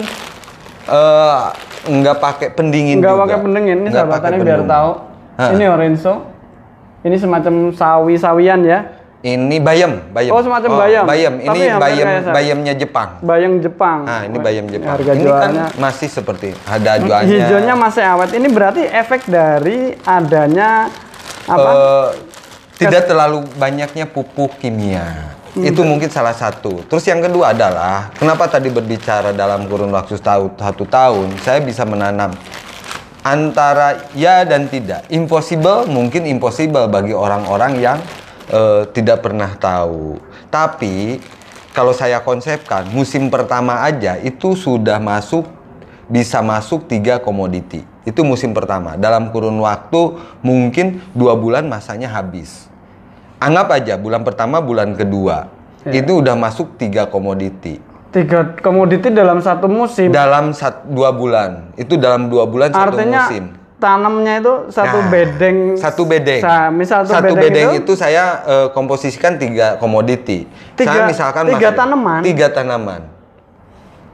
eh 0.84 1.42
nggak 1.82 2.18
pakai 2.18 2.48
pendingin 2.54 3.01
Nggak 3.01 3.12
juga. 3.12 3.24
pakai 3.25 3.38
pendingin. 3.42 3.78
Ini 3.82 3.90
Nggak 3.90 4.06
sahabatannya 4.08 4.40
biar 4.40 4.62
tahu. 4.63 4.92
Hah. 5.36 5.50
Ini 5.51 5.63
Orenso. 5.68 6.13
Ini 7.01 7.16
semacam 7.18 7.54
sawi-sawian 7.74 8.62
ya. 8.62 8.80
Ini 9.22 9.62
bayam, 9.62 10.01
bayam. 10.10 10.34
Oh, 10.34 10.42
semacam 10.42 10.82
bayam. 10.82 11.06
Bayam. 11.06 11.34
Tapi 11.38 11.62
Ini 11.62 11.78
bayam 11.78 12.08
bayamnya 12.34 12.74
Jepang. 12.74 13.22
Bayang 13.22 13.62
Jepang. 13.62 14.01
Nah, 14.01 14.25
ini 14.25 14.38
bayam 14.42 14.66
Jepang. 14.66 14.98
Harga 14.98 15.13
ini 15.13 15.22
jualnya 15.22 15.66
kan 15.70 15.78
masih 15.78 16.10
seperti 16.10 16.50
ada 16.66 16.98
jualnya. 16.98 17.30
hijaunya 17.30 17.75
masih 17.78 18.01
awet. 18.01 18.34
Ini 18.34 18.48
berarti 18.50 18.82
efek 18.82 19.30
dari 19.30 19.94
adanya 20.10 20.90
apa? 21.46 21.70
Eh, 21.70 22.10
tidak 22.82 23.13
terlalu 23.13 23.46
banyaknya 23.62 24.10
pupuk 24.10 24.58
kimia. 24.58 25.38
Hmm. 25.54 25.70
Itu 25.70 25.86
mungkin 25.86 26.10
salah 26.10 26.34
satu. 26.34 26.82
Terus 26.90 27.06
yang 27.06 27.22
kedua 27.22 27.54
adalah 27.54 28.10
kenapa 28.18 28.50
tadi 28.50 28.74
berbicara 28.74 29.38
dalam 29.38 29.70
kurun 29.70 29.94
waktu 29.94 30.18
satu 30.18 30.86
tahun 30.90 31.38
saya 31.46 31.62
bisa 31.62 31.86
menanam 31.86 32.34
antara 33.22 34.10
ya 34.18 34.42
dan 34.50 34.66
tidak. 34.66 35.06
Impossible 35.13 35.86
mungkin 35.86 36.25
impossible 36.25 36.90
bagi 36.90 37.13
orang-orang 37.13 37.78
yang 37.78 38.01
eh, 38.50 38.83
tidak 38.95 39.21
pernah 39.21 39.53
tahu. 39.60 40.17
Tapi 40.50 41.21
kalau 41.71 41.95
saya 41.95 42.19
konsepkan 42.19 42.89
musim 42.91 43.31
pertama 43.31 43.86
aja 43.86 44.19
itu 44.19 44.57
sudah 44.57 45.00
masuk 45.00 45.48
bisa 46.12 46.43
masuk 46.43 46.91
tiga 46.91 47.24
komoditi. 47.24 47.88
Itu 48.03 48.27
musim 48.27 48.51
pertama. 48.51 49.00
Dalam 49.00 49.31
kurun 49.31 49.62
waktu 49.63 50.19
mungkin 50.43 51.00
dua 51.15 51.38
bulan 51.38 51.69
masanya 51.71 52.12
habis. 52.12 52.67
Anggap 53.41 53.74
aja 53.74 53.95
bulan 53.98 54.21
pertama, 54.21 54.60
bulan 54.62 54.93
kedua. 54.93 55.50
Iya. 55.88 56.03
Itu 56.05 56.21
udah 56.21 56.36
masuk 56.38 56.77
tiga 56.77 57.10
komoditi. 57.10 57.81
Tiga 58.12 58.53
komoditi 58.60 59.07
dalam 59.10 59.39
satu 59.39 59.71
musim. 59.71 60.12
Dalam 60.12 60.51
sat, 60.51 60.83
dua 60.91 61.15
bulan. 61.15 61.71
Itu 61.79 61.95
dalam 61.95 62.27
dua 62.27 62.45
bulan 62.45 62.75
satu 62.75 63.00
Artinya 63.00 63.31
musim. 63.31 63.43
Tanamnya 63.81 64.38
itu 64.38 64.53
satu 64.69 64.97
Nah, 65.00 65.09
bedeng. 65.09 65.57
Satu 65.75 66.05
bedeng. 66.05 66.39
Sa- 66.39 66.69
misal 66.69 67.01
satu, 67.03 67.17
satu 67.17 67.33
bedeng, 67.33 67.73
bedeng, 67.73 67.81
itu, 67.81 67.91
saya 67.93 68.23
eh, 68.45 68.67
komposisikan 68.69 69.35
tiga 69.35 69.75
komoditi. 69.75 70.45
Tiga- 70.77 70.93
saya 70.93 71.09
misalkan 71.09 71.50
tiga 71.50 71.57
masuk- 71.67 71.75
tanaman? 71.75 72.21
Tiga 72.21 72.47
tanaman. 72.47 73.01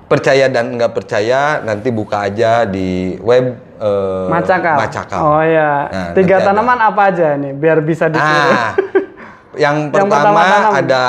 Percaya 0.08 0.48
dan 0.48 0.72
nggak 0.72 0.96
percaya 0.96 1.60
nanti 1.60 1.92
buka 1.92 2.24
aja 2.24 2.64
di 2.64 3.20
web 3.20 3.46
eh, 3.78 4.26
macakal. 4.26 4.80
Macakal. 4.80 5.20
Oh 5.22 5.44
ya. 5.44 5.72
Nah, 5.86 6.10
Tiga 6.16 6.26
nanti 6.34 6.42
ada. 6.42 6.48
tanaman 6.50 6.80
apa 6.80 7.02
aja 7.06 7.28
nih 7.36 7.52
biar 7.52 7.78
bisa 7.80 8.08
ditiru. 8.08 8.24
Ah, 8.50 8.72
yang 9.60 9.92
Yang 9.92 9.92
pertama 9.92 10.16
pertama 10.16 10.42
tanam. 10.42 10.72
ada 10.74 11.04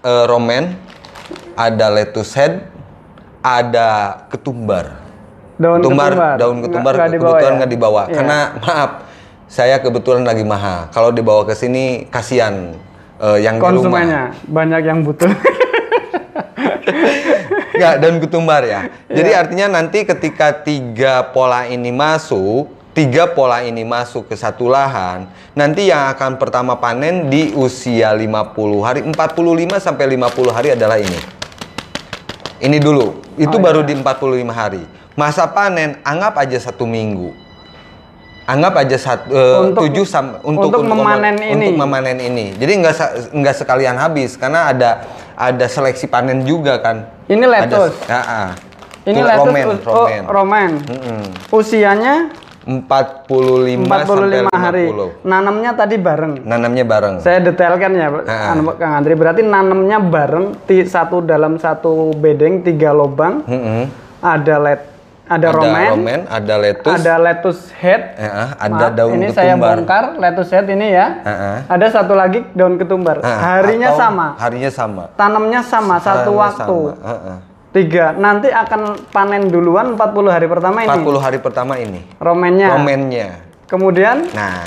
eh, 0.00 0.24
romen, 0.24 0.64
ada 1.52 1.86
lettuce 1.90 2.32
head, 2.32 2.62
ada 3.40 3.88
ketumbar. 4.30 5.03
Daun 5.54 5.78
ketumbar, 5.78 6.10
ketumbar. 6.10 6.36
daun 6.36 6.56
ketumbar 6.60 6.92
Nggak- 6.92 6.98
nggak 6.98 7.12
dibawa 7.14 7.30
kebetulan 7.30 7.52
ya? 7.52 7.58
nggak 7.58 7.70
dibawa. 7.70 8.02
Iya. 8.02 8.14
Karena 8.14 8.38
maaf, 8.58 8.90
saya 9.46 9.76
kebetulan 9.78 10.22
lagi 10.22 10.44
mahal. 10.44 10.78
Kalau 10.90 11.10
dibawa 11.10 11.42
ke 11.44 11.54
sini 11.54 11.84
kasihan 12.08 12.74
eh, 13.16 13.38
yang 13.40 13.56
di 13.56 13.62
rumah. 13.62 13.70
Konsumennya 13.70 14.22
banyak 14.44 14.82
yang 14.82 14.98
butuh. 15.02 15.30
Nggak, 17.74 17.94
daun 17.98 18.18
ketumbar 18.18 18.62
ya. 18.62 18.80
Jadi 19.08 19.30
Iya. 19.30 19.40
artinya 19.40 19.66
nanti 19.72 20.02
ketika 20.02 20.54
tiga 20.54 21.26
pola 21.30 21.66
ini 21.66 21.90
masuk, 21.90 22.70
tiga 22.94 23.26
pola 23.26 23.62
ini 23.62 23.82
masuk 23.82 24.30
ke 24.30 24.34
satu 24.34 24.70
lahan, 24.70 25.26
nanti 25.52 25.90
yang 25.90 26.06
akan 26.08 26.38
pertama 26.38 26.78
panen 26.78 27.26
di 27.26 27.50
usia 27.52 28.14
50 28.14 28.54
hari, 28.80 29.02
45 29.02 29.82
sampai 29.82 30.06
50 30.08 30.54
hari 30.54 30.68
adalah 30.70 30.98
ini. 30.98 31.18
Ini 32.62 32.78
dulu, 32.78 33.18
itu 33.34 33.56
Oh, 33.58 33.60
baru 33.60 33.82
iya. 33.82 33.88
di 33.90 33.94
45 33.98 34.54
hari. 34.54 34.82
Masa 35.14 35.46
panen 35.46 35.98
anggap 36.02 36.34
aja 36.36 36.58
satu 36.58 36.84
minggu. 36.84 37.30
Anggap 38.44 38.76
aja 38.76 38.96
satu 38.98 39.30
eh, 39.30 39.58
Untuk- 39.62 39.82
tujuh 39.88 40.04
sam- 40.04 40.36
untuk 40.44 40.68
untuk 40.68 40.84
memanen 40.84 41.38
ini. 41.38 41.70
Untuk 41.72 41.74
memanen 41.80 42.18
ini. 42.18 42.46
Jadi 42.52 42.72
nggak 42.82 42.94
nggak 43.32 43.54
sekalian 43.56 43.96
habis 43.96 44.36
karena 44.36 44.68
ada 44.68 44.90
ada 45.32 45.64
seleksi 45.64 46.04
panen 46.06 46.44
juga 46.44 46.76
kan. 46.76 47.08
Ini 47.24 47.40
lettuce. 47.40 47.96
Ada, 48.04 48.10
ya, 48.10 48.20
ah. 48.20 48.50
Ini 49.04 49.20
lettuce 49.20 49.48
romen, 49.48 49.66
us- 49.68 49.86
oh, 49.86 49.96
romen. 50.04 50.22
romen. 50.28 50.70
Mm-mm. 50.84 51.22
Usianya 51.52 52.14
45, 52.64 53.84
45 53.84 54.48
sampai 54.48 54.60
hari. 54.60 54.84
50. 54.88 55.24
Nanamnya 55.24 55.70
tadi 55.72 55.96
bareng. 56.00 56.34
Nanamnya 56.42 56.84
bareng. 56.84 57.14
Saya 57.20 57.38
detailkan 57.38 57.92
ya, 57.92 58.08
anu, 58.52 58.72
Kang 58.76 58.92
Andri. 58.96 59.12
Berarti 59.12 59.44
nanamnya 59.44 60.00
bareng 60.00 60.56
satu 60.84 61.20
dalam 61.20 61.56
satu 61.56 62.12
bedeng 62.12 62.60
tiga 62.60 62.92
lubang. 62.92 63.44
Mm-mm. 63.44 63.88
Ada 64.24 64.56
let, 64.56 64.80
ada, 65.24 65.48
Ada 65.48 65.56
romen, 65.56 65.88
romen, 65.90 66.20
ada 66.28 66.54
lettuce, 66.54 66.94
ada 66.94 67.14
lettuce 67.16 67.62
head. 67.72 68.12
ah, 68.14 68.52
ada 68.54 68.86
Maaf, 68.86 68.92
daun 68.92 69.12
ini 69.14 69.26
ketumbar. 69.26 69.38
saya 69.40 69.54
bongkar 69.56 70.04
lettuce 70.16 70.52
head 70.52 70.66
ini 70.68 70.86
ya. 70.90 71.06
Ah, 71.20 71.30
ah. 71.30 71.56
Ada 71.66 71.86
satu 71.90 72.12
lagi 72.12 72.44
daun 72.52 72.76
ketumbar. 72.76 73.20
Ah, 73.20 73.56
Harinya 73.56 73.90
sama, 73.94 74.36
Harinya 74.36 74.68
sama. 74.68 75.08
tanamnya 75.16 75.60
sama 75.60 75.96
satu 75.96 76.28
Harinya 76.30 76.44
waktu. 76.44 76.78
sama. 76.92 77.02
Ah, 77.02 77.20
ah. 77.32 77.38
Tiga. 77.72 78.12
Nanti 78.12 78.48
akan 78.48 78.80
panen 79.10 79.48
duluan 79.48 79.96
40 79.96 80.30
hari 80.30 80.46
pertama 80.46 80.84
ini. 80.84 80.92
40 80.92 81.18
hari 81.18 81.38
pertama 81.40 81.74
ini. 81.74 82.04
Romennya. 82.16 82.68
Romennya. 82.70 83.28
Kemudian 83.64 84.30
Nah, 84.30 84.62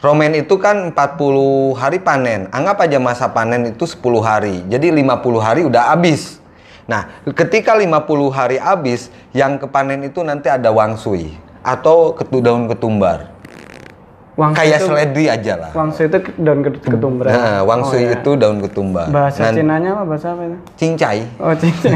romen 0.00 0.34
itu 0.34 0.56
kan 0.56 0.90
40 0.90 1.76
hari 1.76 2.00
panen. 2.00 2.48
Anggap 2.50 2.82
aja 2.82 2.98
masa 2.98 3.28
panen 3.28 3.68
itu 3.68 3.84
10 3.84 4.02
hari. 4.18 4.64
Jadi 4.66 4.90
50 4.90 5.38
hari 5.38 5.62
udah 5.62 5.92
habis. 5.92 6.40
Nah, 6.88 7.04
ketika 7.28 7.76
50 7.76 8.00
hari 8.32 8.56
habis, 8.56 9.12
yang 9.30 9.60
kepanen 9.60 10.00
itu 10.02 10.24
nanti 10.24 10.48
ada 10.48 10.72
wangsui 10.72 11.36
atau 11.60 12.16
ketu 12.16 12.40
daun 12.40 12.64
ketumbar. 12.64 13.36
wangsu 14.32 14.54
Kayak 14.54 14.78
itu, 14.78 14.86
seledri 14.86 15.24
aja 15.26 15.54
lah. 15.58 15.70
wangsu 15.74 16.06
itu 16.06 16.14
daun 16.38 16.62
ket- 16.62 16.78
ketumbar. 16.80 17.26
Nah, 17.26 17.58
wangsui 17.60 17.98
Oh, 17.98 18.06
ya. 18.06 18.14
itu 18.14 18.30
daun 18.38 18.62
ketumbar. 18.62 19.10
Bahasa 19.10 19.42
Nan- 19.42 19.58
Cinanya 19.58 19.90
apa 19.92 20.04
bahasa 20.06 20.30
apa 20.30 20.42
itu? 20.46 20.56
cincai. 20.78 21.20
Oh, 21.36 21.50
cincin. 21.52 21.92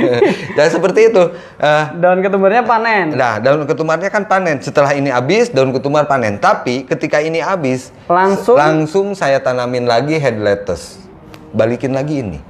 Dan 0.58 0.66
seperti 0.66 1.00
itu. 1.08 1.22
Eh, 1.56 1.84
daun 1.96 2.20
ketumbarnya 2.20 2.66
panen. 2.66 3.14
Nah, 3.14 3.38
daun 3.38 3.62
ketumbarnya 3.64 4.10
kan 4.10 4.26
panen. 4.26 4.58
Setelah 4.58 4.92
ini 4.92 5.08
habis, 5.08 5.46
daun 5.48 5.70
ketumbar 5.70 6.04
panen. 6.04 6.36
Tapi 6.36 6.84
ketika 6.84 7.22
ini 7.22 7.38
habis, 7.38 7.94
Langsung? 8.04 8.58
langsung 8.58 9.06
saya 9.14 9.38
tanamin 9.38 9.86
lagi 9.86 10.18
head 10.18 10.36
lettuce. 10.36 10.98
Balikin 11.52 11.94
lagi 11.94 12.18
ini. 12.18 12.42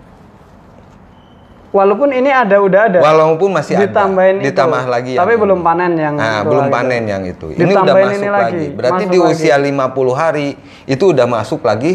Walaupun 1.77 2.09
ini 2.11 2.31
ada 2.33 2.57
udah 2.59 2.81
ada. 2.89 2.99
Walaupun 2.99 3.49
masih 3.53 3.77
Ditambahin 3.77 4.35
ada, 4.35 4.41
itu. 4.41 4.47
ditambah 4.49 4.85
lagi 4.89 5.11
yang 5.13 5.21
Tapi 5.21 5.33
ini. 5.33 5.43
belum 5.45 5.61
panen 5.61 5.93
yang 5.95 6.15
Nah, 6.17 6.37
itu 6.41 6.49
belum 6.49 6.65
lagi. 6.65 6.73
panen 6.73 7.03
yang 7.05 7.23
itu. 7.23 7.47
Ini 7.47 7.55
udah 7.55 7.69
Ditambahin 7.69 8.07
masuk 8.07 8.17
ini 8.17 8.29
lagi. 8.29 8.43
lagi, 8.43 8.67
Berarti 8.73 9.03
masuk 9.03 9.13
di 9.13 9.19
lagi. 9.19 9.31
usia 9.37 9.55
50 9.59 10.15
hari 10.15 10.49
itu 10.87 11.05
udah 11.07 11.27
masuk 11.27 11.61
lagi 11.61 11.93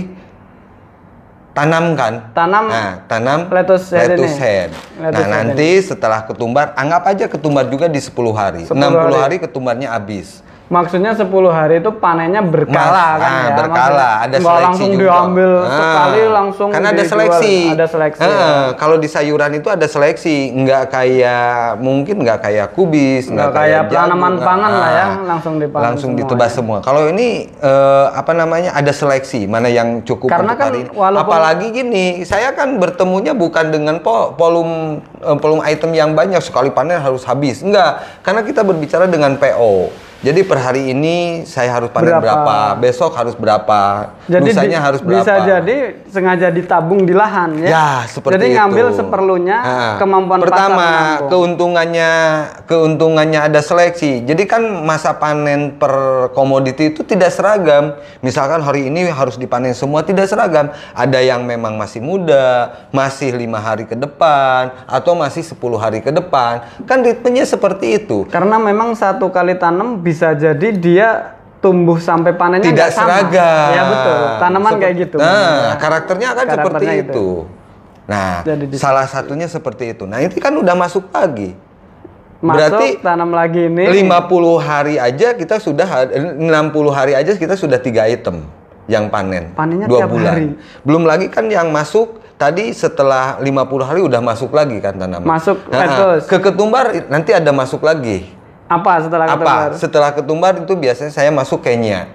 tanam 1.52 1.86
kan? 1.94 2.14
Tanam 2.32 2.66
Nah, 2.66 2.92
tanam 3.06 3.40
lettuce 3.50 3.92
head 3.92 4.08
lettuce 4.08 4.32
ini. 4.32 4.40
head. 4.40 4.70
Lettuce 4.96 5.12
nah, 5.12 5.20
head 5.20 5.32
nanti 5.52 5.70
setelah 5.82 6.20
ketumbar, 6.24 6.72
anggap 6.74 7.04
aja 7.06 7.26
ketumbar 7.28 7.66
juga 7.68 7.92
di 7.92 8.00
10 8.00 8.32
hari. 8.32 8.64
10 8.64 8.72
60 8.72 8.96
hari. 9.12 9.20
hari 9.20 9.36
ketumbarnya 9.42 9.90
habis. 9.92 10.40
Maksudnya 10.72 11.12
10 11.12 11.28
hari 11.52 11.84
itu 11.84 11.92
panennya 11.94 12.40
berkala 12.40 12.80
Mas, 13.12 13.20
kan 13.20 13.28
ah, 13.28 13.44
ya. 13.44 13.56
berkala, 13.60 13.92
Maksudnya 13.92 14.24
ada 14.24 14.38
seleksi 14.40 14.64
langsung 14.64 14.90
juga. 14.90 15.04
diambil 15.04 15.52
Ah, 15.52 15.68
sekali 15.76 16.22
langsung 16.24 16.68
Kan 16.72 16.80
ada 16.82 16.92
dijual. 16.96 17.12
seleksi. 17.12 17.56
Ada 17.68 17.86
seleksi. 17.86 18.24
Ya. 18.24 18.48
Kalau 18.74 18.96
di 18.96 19.08
sayuran 19.12 19.52
itu 19.52 19.68
ada 19.68 19.84
seleksi, 19.84 20.36
nggak 20.54 20.84
kayak 20.88 21.52
mungkin 21.78 22.16
nggak 22.18 22.40
kayak 22.40 22.68
kubis, 22.72 23.28
Nggak 23.28 23.52
kayak 23.52 23.82
jagung, 23.84 23.96
tanaman 24.00 24.34
pangan 24.40 24.72
lah 24.72 24.90
ya, 24.90 25.04
ah, 25.04 25.12
langsung 25.28 25.54
dipanen 25.60 25.84
langsung 25.86 26.10
semua 26.10 26.20
ditebas 26.24 26.48
ya. 26.48 26.56
semua. 26.56 26.78
Kalau 26.80 27.04
ini 27.06 27.28
eh, 27.52 28.06
apa 28.10 28.32
namanya 28.32 28.72
ada 28.72 28.92
seleksi 28.92 29.44
mana 29.46 29.68
yang 29.68 30.00
cukup 30.02 30.32
Karena 30.32 30.56
untuk 30.56 30.56
kan 30.58 30.68
hari 30.72 30.80
ini. 30.82 30.90
walaupun- 30.90 31.28
Apalagi 31.28 31.68
gini, 31.70 32.06
saya 32.24 32.56
kan 32.56 32.80
bertemunya 32.80 33.36
bukan 33.36 33.70
dengan 33.70 34.00
po 34.00 34.32
volume 34.34 35.04
eh, 35.20 35.36
volume 35.36 35.68
item 35.68 35.92
yang 35.92 36.16
banyak 36.16 36.40
sekali 36.40 36.72
panen 36.72 36.96
harus 36.98 37.22
habis. 37.22 37.60
Enggak, 37.60 38.24
karena 38.24 38.40
kita 38.40 38.64
berbicara 38.64 39.04
dengan 39.06 39.36
PO. 39.36 39.92
Jadi 40.22 40.46
per 40.46 40.62
hari 40.62 40.94
ini 40.94 41.16
saya 41.44 41.74
harus 41.74 41.90
panen 41.90 42.14
Berapa? 42.14 42.22
berapa, 42.22 42.58
besok 42.78 43.18
harus 43.18 43.34
berapa, 43.34 44.14
Jadi 44.30 44.54
lusanya 44.54 44.78
di- 44.78 44.86
harus 44.86 45.02
berapa. 45.02 45.26
bisa 45.26 45.34
jadi 45.42 45.78
sengaja 46.06 46.48
ditabung 46.48 47.04
di 47.04 47.14
lahan 47.14 47.58
ya. 47.58 47.68
Ya, 47.68 47.88
seperti 48.06 48.38
Jadi 48.38 48.46
itu. 48.48 48.56
ngambil 48.56 48.86
seperlunya 48.94 49.58
Nah, 49.58 49.94
kemampuan 49.98 50.40
Pertama, 50.40 50.88
keuntungannya 51.26 52.10
keuntungannya 52.66 53.40
ada 53.42 53.60
seleksi. 53.60 54.22
Jadi 54.22 54.46
kan 54.46 54.62
masa 54.82 55.18
panen 55.18 55.74
per 55.74 55.90
komoditi 56.32 56.94
itu 56.94 57.02
tidak 57.02 57.34
seragam. 57.34 57.98
Misalkan 58.22 58.62
hari 58.62 58.88
ini 58.88 59.10
harus 59.10 59.36
dipanen 59.36 59.74
semua 59.74 60.06
tidak 60.06 60.30
seragam. 60.30 60.70
Ada 60.94 61.18
yang 61.18 61.42
memang 61.44 61.76
masih 61.76 61.98
muda, 61.98 62.70
masih 62.90 63.34
lima 63.34 63.58
hari 63.58 63.84
ke 63.84 63.98
depan, 63.98 64.70
atau 64.86 65.18
masih 65.18 65.42
10 65.42 65.58
hari 65.76 66.00
ke 66.00 66.14
depan. 66.14 66.62
Kan 66.86 67.02
ritmenya 67.02 67.42
seperti 67.44 67.98
itu. 67.98 68.30
Karena 68.30 68.62
memang 68.62 68.94
satu 68.94 69.28
kali 69.28 69.58
tanam 69.58 69.98
bisa 70.12 70.36
jadi 70.36 70.68
dia 70.74 71.08
tumbuh 71.58 71.96
sampai 71.96 72.36
panennya 72.36 72.68
Tidak 72.68 72.90
seragam. 72.92 73.70
Ya 73.72 73.84
betul. 73.88 74.20
Tanaman 74.38 74.62
Seperti- 74.68 74.84
kayak 74.84 74.96
gitu. 75.00 75.18
Nah, 75.18 75.72
karakternya 75.78 76.28
akan 76.30 76.46
seperti 76.46 76.60
Karakternya 76.60 76.94
itu. 76.94 77.06
gitu. 77.08 77.28
Nah, 78.04 78.34
Jadi 78.44 78.64
di- 78.68 78.76
salah 78.76 79.08
satunya 79.08 79.48
seperti 79.48 79.96
itu. 79.96 80.04
Nah, 80.04 80.20
ini 80.20 80.36
kan 80.36 80.52
udah 80.52 80.76
masuk 80.76 81.08
lagi. 81.10 81.56
Masuk, 82.42 82.58
Berarti 82.58 82.88
tanam 83.00 83.30
lagi 83.30 83.70
ini. 83.70 83.86
50 83.86 84.58
hari 84.58 84.98
aja 84.98 85.38
kita 85.38 85.62
sudah 85.62 85.86
had- 85.86 86.12
60 86.36 86.90
hari 86.90 87.14
aja 87.14 87.32
kita 87.32 87.54
sudah 87.54 87.78
tiga 87.78 88.04
item 88.04 88.42
yang 88.90 89.08
panen. 89.08 89.54
Panennya 89.54 89.86
dua 89.86 90.10
bulan. 90.10 90.34
hari. 90.34 90.46
Belum 90.82 91.06
lagi 91.06 91.30
kan 91.30 91.46
yang 91.46 91.70
masuk 91.70 92.18
tadi 92.36 92.74
setelah 92.74 93.38
50 93.38 93.86
hari 93.86 94.02
udah 94.02 94.18
masuk 94.20 94.50
lagi 94.50 94.82
kan 94.82 94.98
tanaman. 94.98 95.22
Masuk 95.24 95.62
Nah. 95.70 96.18
Ke 96.26 96.42
ketumbar 96.42 96.90
nanti 97.08 97.30
ada 97.30 97.54
masuk 97.54 97.86
lagi. 97.86 98.41
Apa 98.72 98.92
setelah 99.04 99.26
Apa? 99.28 99.36
ketumbar? 99.36 99.70
Setelah 99.76 100.10
ketumbar 100.12 100.54
itu 100.58 100.74
biasanya 100.74 101.12
saya 101.12 101.28
masuk 101.28 101.60
Kenya. 101.60 102.08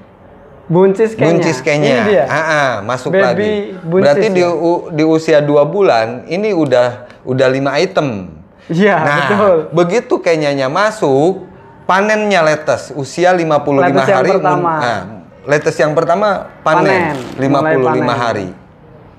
Buncis 0.66 1.12
Kenya. 1.12 1.28
Buncis 1.30 1.58
Kenya. 1.60 1.94
Ini 1.94 2.08
dia. 2.08 2.24
Ah, 2.26 2.34
ah, 2.42 2.70
masuk 2.82 3.12
Baby 3.12 3.22
lagi. 3.22 3.50
buncis 3.78 4.02
Berarti 4.02 4.26
di, 4.32 4.42
ya? 4.42 4.50
u- 4.50 4.88
di 4.90 5.04
usia 5.04 5.38
dua 5.38 5.62
bulan 5.62 6.26
ini 6.26 6.50
udah 6.50 6.88
udah 7.22 7.46
lima 7.46 7.76
item. 7.76 8.32
Iya, 8.66 8.96
nah, 8.98 9.18
betul. 9.30 9.56
begitu 9.70 10.14
Kenyanya 10.18 10.66
masuk, 10.66 11.46
panennya 11.86 12.42
letes 12.42 12.90
usia 12.92 13.30
55 13.30 13.78
Lettuce 13.78 14.02
yang 14.02 14.18
hari. 14.18 14.26
mun- 14.26 14.36
pertama. 14.42 14.72
Nah, 14.74 15.00
letes 15.46 15.76
yang 15.78 15.92
pertama 15.94 16.28
panen, 16.66 17.14
Panen, 17.14 17.14
55 17.38 17.78
mulai 17.78 18.00
panen. 18.02 18.18
hari. 18.18 18.48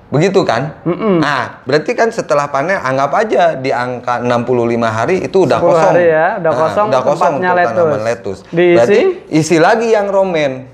Begitu 0.08 0.40
kan? 0.40 0.80
Mm-mm. 0.88 1.20
Nah, 1.20 1.60
berarti 1.68 1.92
kan 1.92 2.08
setelah 2.08 2.48
panen 2.48 2.80
anggap 2.80 3.12
aja 3.12 3.52
di 3.60 3.68
angka 3.68 4.24
65 4.24 4.88
hari 4.88 5.16
itu 5.20 5.44
udah 5.44 5.60
10 5.60 5.68
kosong. 5.68 5.84
hari 5.92 6.04
ya, 6.08 6.26
udah 6.40 6.52
Nah, 6.52 6.60
kosong 6.64 6.86
udah 6.88 7.02
kosong 7.04 7.32
untuk 7.36 7.44
tanaman 7.44 8.00
lettuce. 8.00 8.00
lettuce. 8.08 8.40
Diisi? 8.48 8.72
Berarti 8.72 9.00
isi 9.28 9.56
lagi 9.60 9.92
yang 9.92 10.08
romen. 10.08 10.64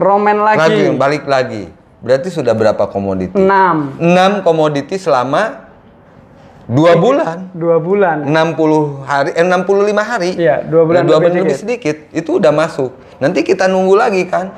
Romen 0.00 0.36
lagi. 0.40 0.60
Lagi, 0.64 0.84
balik 0.96 1.24
lagi. 1.28 1.64
Berarti 2.00 2.28
sudah 2.32 2.56
berapa 2.56 2.84
komoditi? 2.88 3.36
6. 3.36 4.00
6 4.00 4.40
komoditi 4.40 4.96
selama 4.96 5.68
2 6.64 6.96
bulan. 6.96 7.52
Dua 7.52 7.76
bulan. 7.76 8.24
60 8.24 9.04
hari 9.04 9.30
eh 9.36 9.44
65 9.44 10.00
hari. 10.00 10.30
Iya, 10.40 10.64
dua 10.64 10.88
bulan 10.88 11.04
Dua 11.04 11.20
bulan 11.20 11.36
lebih 11.36 11.52
sedikit. 11.60 12.08
Itu 12.08 12.40
udah 12.40 12.56
masuk. 12.56 12.96
Nanti 13.20 13.44
kita 13.44 13.68
nunggu 13.68 13.92
lagi 13.92 14.24
kan. 14.24 14.48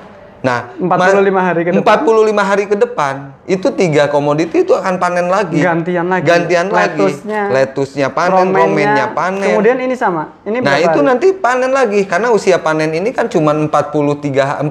Nah, 0.47 0.71
45 0.79 1.27
ma- 1.29 1.43
hari 1.43 1.61
ke 1.61 1.71
depan. 1.73 1.83
45 1.83 2.39
hari 2.41 2.65
ke 2.65 2.77
depan 2.79 3.15
itu 3.45 3.67
tiga 3.73 4.07
komoditi 4.07 4.63
itu 4.63 4.71
akan 4.71 4.95
panen 4.95 5.27
lagi. 5.27 5.59
Gantian 5.59 6.07
lagi. 6.07 6.23
Gantian 6.23 6.67
lagi. 6.69 7.03
Lettuce-nya, 7.03 7.43
Lettuce-nya 7.51 8.09
panen, 8.09 8.47
romennya, 8.47 8.63
romennya 8.63 9.07
panen. 9.11 9.49
Kemudian 9.51 9.79
ini 9.81 9.95
sama. 9.95 10.39
Ini 10.41 10.59
Nah, 10.61 10.79
itu 10.79 10.95
hari? 10.95 11.03
nanti 11.05 11.27
panen 11.33 11.71
lagi 11.71 12.01
karena 12.05 12.31
usia 12.31 12.57
panen 12.57 12.91
ini 12.93 13.11
kan 13.11 13.27
cuma 13.27 13.51
43 13.51 14.63
45 14.63 14.71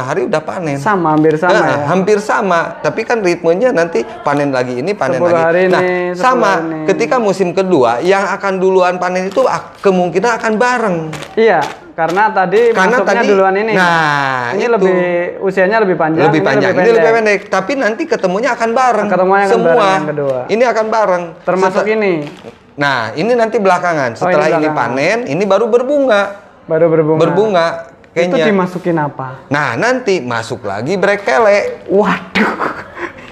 hari 0.00 0.20
udah 0.24 0.38
panen. 0.40 0.78
sama 0.78 1.12
hampir 1.12 1.34
sama 1.34 1.50
Nah, 1.52 1.66
ya. 1.66 1.76
hampir 1.88 2.18
sama, 2.18 2.60
tapi 2.78 3.02
kan 3.02 3.18
ritmenya 3.18 3.70
nanti 3.70 4.06
panen 4.22 4.50
lagi 4.50 4.78
ini, 4.78 4.94
panen 4.94 5.18
10 5.18 5.26
lagi. 5.26 5.42
hari 5.42 5.62
nah, 5.66 5.82
ini, 5.82 5.96
10 6.08 6.16
sama 6.16 6.52
ini. 6.60 6.78
ketika 6.86 7.16
musim 7.18 7.50
kedua 7.50 7.98
yang 8.00 8.22
akan 8.28 8.54
duluan 8.56 8.94
panen 8.96 9.26
itu 9.26 9.42
ak- 9.42 9.80
kemungkinan 9.80 10.38
akan 10.38 10.52
bareng. 10.54 10.98
Iya, 11.34 11.60
karena 11.98 12.30
tadi 12.30 12.70
Karena 12.70 12.94
masuknya 12.94 13.18
tadi- 13.18 13.30
duluan 13.34 13.54
ini. 13.58 13.72
nah, 13.74 14.54
ini 14.54 14.62
itu. 14.62 14.74
lebih 14.78 14.98
usianya 15.42 15.82
lebih 15.82 15.96
panjang. 15.98 16.30
lebih 16.30 16.38
ini 16.38 16.46
panjang, 16.46 16.72
ini 16.78 16.90
lebih 16.94 17.10
pendek. 17.10 17.40
Tapi 17.50 17.72
nanti 17.74 18.02
ketemunya 18.06 18.54
akan 18.54 18.70
bareng. 18.70 19.08
Ketemunya 19.10 19.44
akan 19.44 19.50
Semua. 19.50 19.74
bareng 19.74 19.90
yang 19.90 20.06
kedua. 20.06 20.38
Ini 20.46 20.64
akan 20.64 20.86
bareng. 20.88 21.24
Termasuk 21.42 21.82
Seta- 21.82 21.94
ini 21.98 22.12
Nah, 22.78 23.10
ini 23.12 23.34
nanti 23.34 23.58
belakangan. 23.58 24.14
Oh, 24.14 24.30
ini 24.30 24.38
Setelah 24.38 24.46
ini, 24.54 24.70
belakangan. 24.70 24.94
panen, 24.94 25.18
ini 25.26 25.42
baru 25.42 25.66
berbunga. 25.66 26.22
baru 26.64 26.86
berbunga. 26.86 27.18
Berbunga 27.18 27.66
Itu 28.14 28.30
kayaknya. 28.30 28.46
dimasukin 28.46 28.96
apa? 28.96 29.28
Nah, 29.50 29.74
nanti 29.74 30.22
masuk 30.22 30.62
lagi 30.62 30.94
brekele. 30.94 31.82
Waduh. 31.90 32.86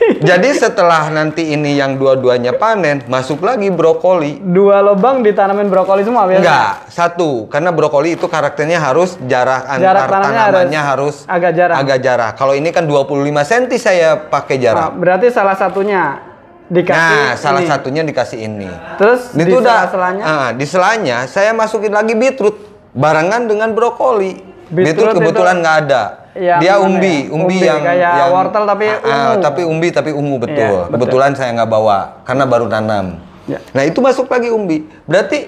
Jadi 0.07 0.49
setelah 0.55 1.11
nanti 1.11 1.55
ini 1.55 1.75
yang 1.75 1.99
dua-duanya 1.99 2.55
panen, 2.55 3.03
masuk 3.11 3.43
lagi 3.43 3.71
brokoli. 3.73 4.39
Dua 4.39 4.83
lubang 4.85 5.23
ditanamin 5.23 5.67
brokoli 5.67 6.07
semua 6.07 6.27
biasanya. 6.31 6.47
Enggak, 6.47 6.73
satu. 6.91 7.31
Karena 7.51 7.71
brokoli 7.75 8.15
itu 8.15 8.27
karakternya 8.31 8.79
harus 8.79 9.19
jarak 9.27 9.67
antar 9.67 9.83
Jarak 9.83 10.05
tanamnya 10.07 10.43
tanamannya 10.47 10.83
harus 10.83 10.95
harus, 10.97 11.17
agak 11.29 11.53
jarak. 11.55 11.77
Agak 11.83 11.99
jarak. 12.03 12.33
Kalau 12.39 12.55
ini 12.55 12.69
kan 12.71 12.85
25 12.89 13.45
cm 13.45 13.65
saya 13.77 14.11
pakai 14.17 14.57
jarak. 14.59 14.97
berarti 14.97 15.27
salah 15.31 15.57
satunya 15.59 16.19
dikasih 16.67 17.19
Nah, 17.23 17.33
salah 17.39 17.63
ini. 17.63 17.71
satunya 17.71 18.03
dikasih 18.03 18.39
ini. 18.43 18.71
Terus 18.99 19.31
Itu 19.35 19.47
di 19.47 19.53
udah 19.55 19.87
sela-selanya 19.87 20.25
ah, 20.25 20.49
di 20.51 20.67
selanya 20.67 21.19
saya 21.31 21.55
masukin 21.55 21.95
lagi 21.95 22.15
beetroot 22.19 22.57
barengan 22.97 23.47
dengan 23.47 23.71
brokoli. 23.77 24.56
Beetroot 24.67 25.15
Beetroot, 25.15 25.15
kebetulan 25.23 25.57
nggak 25.63 25.77
ada. 25.87 26.03
yang 26.37 26.59
Dia 26.61 26.75
umbi, 26.83 27.31
ya? 27.31 27.33
umbi, 27.33 27.47
Umbi, 27.47 27.59
yang 27.63 27.81
kayak 27.81 28.13
yang 28.19 28.31
wortel 28.35 28.65
tapi 28.67 28.85
ah, 28.91 28.99
ungu. 28.99 29.35
tapi 29.41 29.63
umbi 29.63 29.89
tapi 29.95 30.11
ungu 30.13 30.37
betul. 30.43 30.59
Iya, 30.59 30.69
betul. 30.85 30.93
Kebetulan 30.93 31.31
saya 31.39 31.51
nggak 31.55 31.71
bawa 31.71 31.99
karena 32.27 32.45
baru 32.45 32.67
tanam. 32.67 33.07
Ya. 33.47 33.59
Nah, 33.71 33.83
itu 33.87 33.99
masuk 34.03 34.27
lagi 34.27 34.51
umbi. 34.51 34.85
Berarti 35.07 35.47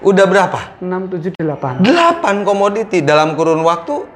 udah 0.00 0.24
berapa? 0.24 0.60
6 0.80 1.36
7 1.36 1.36
8. 1.36 1.84
8 1.84 2.48
komoditi 2.48 3.04
dalam 3.04 3.36
kurun 3.36 3.60
waktu 3.60 4.08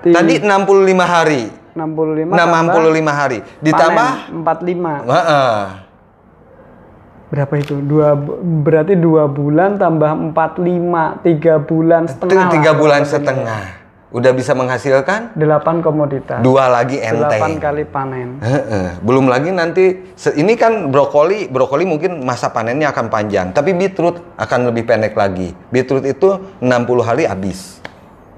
Di 0.00 0.16
tadi 0.16 0.40
65 0.40 0.96
hari. 1.04 1.42
65 1.76 2.32
Nah, 2.32 2.48
tambah 2.48 2.60
65 2.72 3.12
hari. 3.12 3.38
Ditambah 3.60 4.10
panen, 4.32 4.40
45. 4.40 5.12
Heeh. 5.12 5.85
Berapa 7.26 7.58
itu? 7.58 7.82
Dua 7.82 8.14
berarti 8.62 8.94
dua 8.94 9.26
bulan 9.26 9.82
tambah 9.82 10.30
45, 10.30 11.26
tiga 11.26 11.58
bulan 11.58 12.06
setengah. 12.06 12.54
tiga 12.54 12.70
lah. 12.70 12.78
bulan 12.78 13.02
setengah. 13.02 13.62
Udah 14.14 14.30
bisa 14.30 14.54
menghasilkan 14.54 15.34
8 15.34 15.82
komoditas. 15.82 16.38
dua 16.40 16.70
lagi 16.70 17.02
ente. 17.02 17.36
8 17.42 17.58
kali 17.58 17.84
panen. 17.84 18.38
Belum 19.02 19.26
lagi 19.26 19.50
nanti 19.50 20.14
ini 20.38 20.54
kan 20.54 20.94
brokoli, 20.94 21.50
brokoli 21.50 21.82
mungkin 21.84 22.22
masa 22.22 22.48
panennya 22.54 22.94
akan 22.94 23.10
panjang, 23.10 23.50
tapi 23.50 23.74
beetroot 23.74 24.22
akan 24.38 24.70
lebih 24.70 24.86
pendek 24.86 25.12
lagi. 25.18 25.52
Beetroot 25.74 26.06
itu 26.06 26.38
60 26.62 27.02
hari 27.02 27.26
habis. 27.26 27.82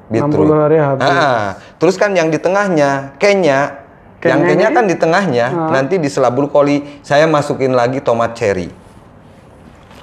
60 0.08 0.48
hari 0.56 0.80
habis. 0.80 1.04
Ah, 1.04 1.60
terus 1.76 2.00
kan 2.00 2.16
yang 2.16 2.32
di 2.32 2.40
tengahnya 2.40 3.14
Kenya, 3.20 3.87
yang 4.20 4.42
ini? 4.42 4.74
kan 4.74 4.84
di 4.84 4.96
tengahnya, 4.96 5.46
Ah. 5.46 5.70
nanti 5.70 5.94
di 5.96 6.10
sela 6.10 6.26
brokoli 6.28 6.82
saya 7.00 7.24
masukin 7.24 7.70
lagi 7.70 8.02
tomat 8.02 8.34
cherry. 8.34 8.66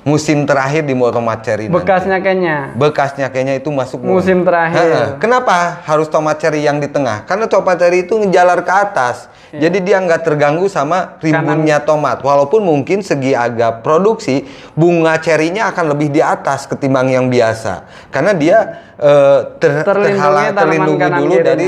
Musim 0.05 0.45
terakhir 0.45 0.85
di 0.85 0.93
tomat 0.93 1.41
cherry 1.41 1.65
nanti. 1.65 1.81
Bekasnya 1.81 2.17
kayaknya. 2.21 2.57
Bekasnya 2.77 3.27
kayaknya 3.27 3.57
itu 3.57 3.73
masuk 3.73 4.05
Musim 4.05 4.45
terakhir. 4.45 4.77
Heeh. 4.77 5.07
Kenapa 5.17 5.81
harus 5.81 6.05
tomat 6.05 6.37
cherry 6.37 6.61
yang 6.61 6.77
di 6.77 6.85
tengah? 6.85 7.25
Karena 7.25 7.49
tomat 7.49 7.81
cherry 7.81 8.05
itu 8.05 8.13
ngejalar 8.13 8.61
ke 8.61 8.69
atas. 8.69 9.25
Iya. 9.49 9.65
Jadi 9.65 9.81
dia 9.81 9.97
nggak 9.97 10.21
terganggu 10.21 10.69
sama 10.69 11.17
rimbunnya 11.17 11.81
tomat. 11.81 12.21
Walaupun 12.21 12.61
mungkin 12.61 13.01
segi 13.01 13.33
agak 13.33 13.81
produksi 13.81 14.45
bunga 14.77 15.17
cherry-nya 15.17 15.73
akan 15.73 15.97
lebih 15.97 16.13
di 16.13 16.21
atas 16.21 16.69
ketimbang 16.69 17.09
yang 17.09 17.25
biasa. 17.25 17.89
Karena 18.13 18.37
dia 18.37 18.57
eh, 19.01 19.39
ter- 19.57 19.81
Terlindungi 19.81 20.21
terhalang 20.21 20.53
terlindungi 20.53 21.01
kanan 21.01 21.17
dulu 21.17 21.33
kirinya. 21.33 21.49
dari 21.49 21.67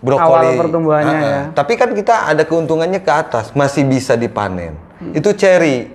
brokoli. 0.00 0.46
Awal 0.48 0.60
pertumbuhannya 0.60 1.16
Heeh. 1.16 1.30
ya. 1.30 1.40
Tapi 1.56 1.72
kan 1.76 1.90
kita 1.92 2.28
ada 2.28 2.42
keuntungannya 2.44 3.00
ke 3.00 3.12
atas, 3.12 3.52
masih 3.56 3.84
bisa 3.88 4.16
dipanen. 4.16 4.76
Hmm. 5.00 5.12
Itu 5.12 5.32
cherry. 5.36 5.92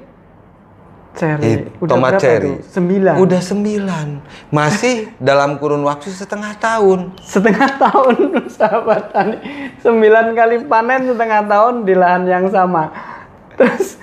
Cherry. 1.12 1.44
Eh, 1.44 1.58
tomat 1.84 2.16
berapa 2.16 2.24
cherry. 2.24 2.56
itu? 2.56 2.72
Sembilan. 2.72 3.16
Udah 3.20 3.42
sembilan. 3.44 4.08
Masih 4.48 5.12
dalam 5.30 5.60
kurun 5.60 5.84
waktu 5.84 6.08
setengah 6.08 6.56
tahun. 6.56 7.20
Setengah 7.20 7.70
tahun 7.76 8.16
sahabat 8.58 9.12
tani. 9.12 9.38
Sembilan 9.84 10.32
kali 10.32 10.56
panen 10.72 11.12
setengah 11.12 11.42
tahun 11.52 11.84
di 11.84 11.94
lahan 12.00 12.24
yang 12.30 12.48
sama. 12.48 12.88
Terus 13.60 14.00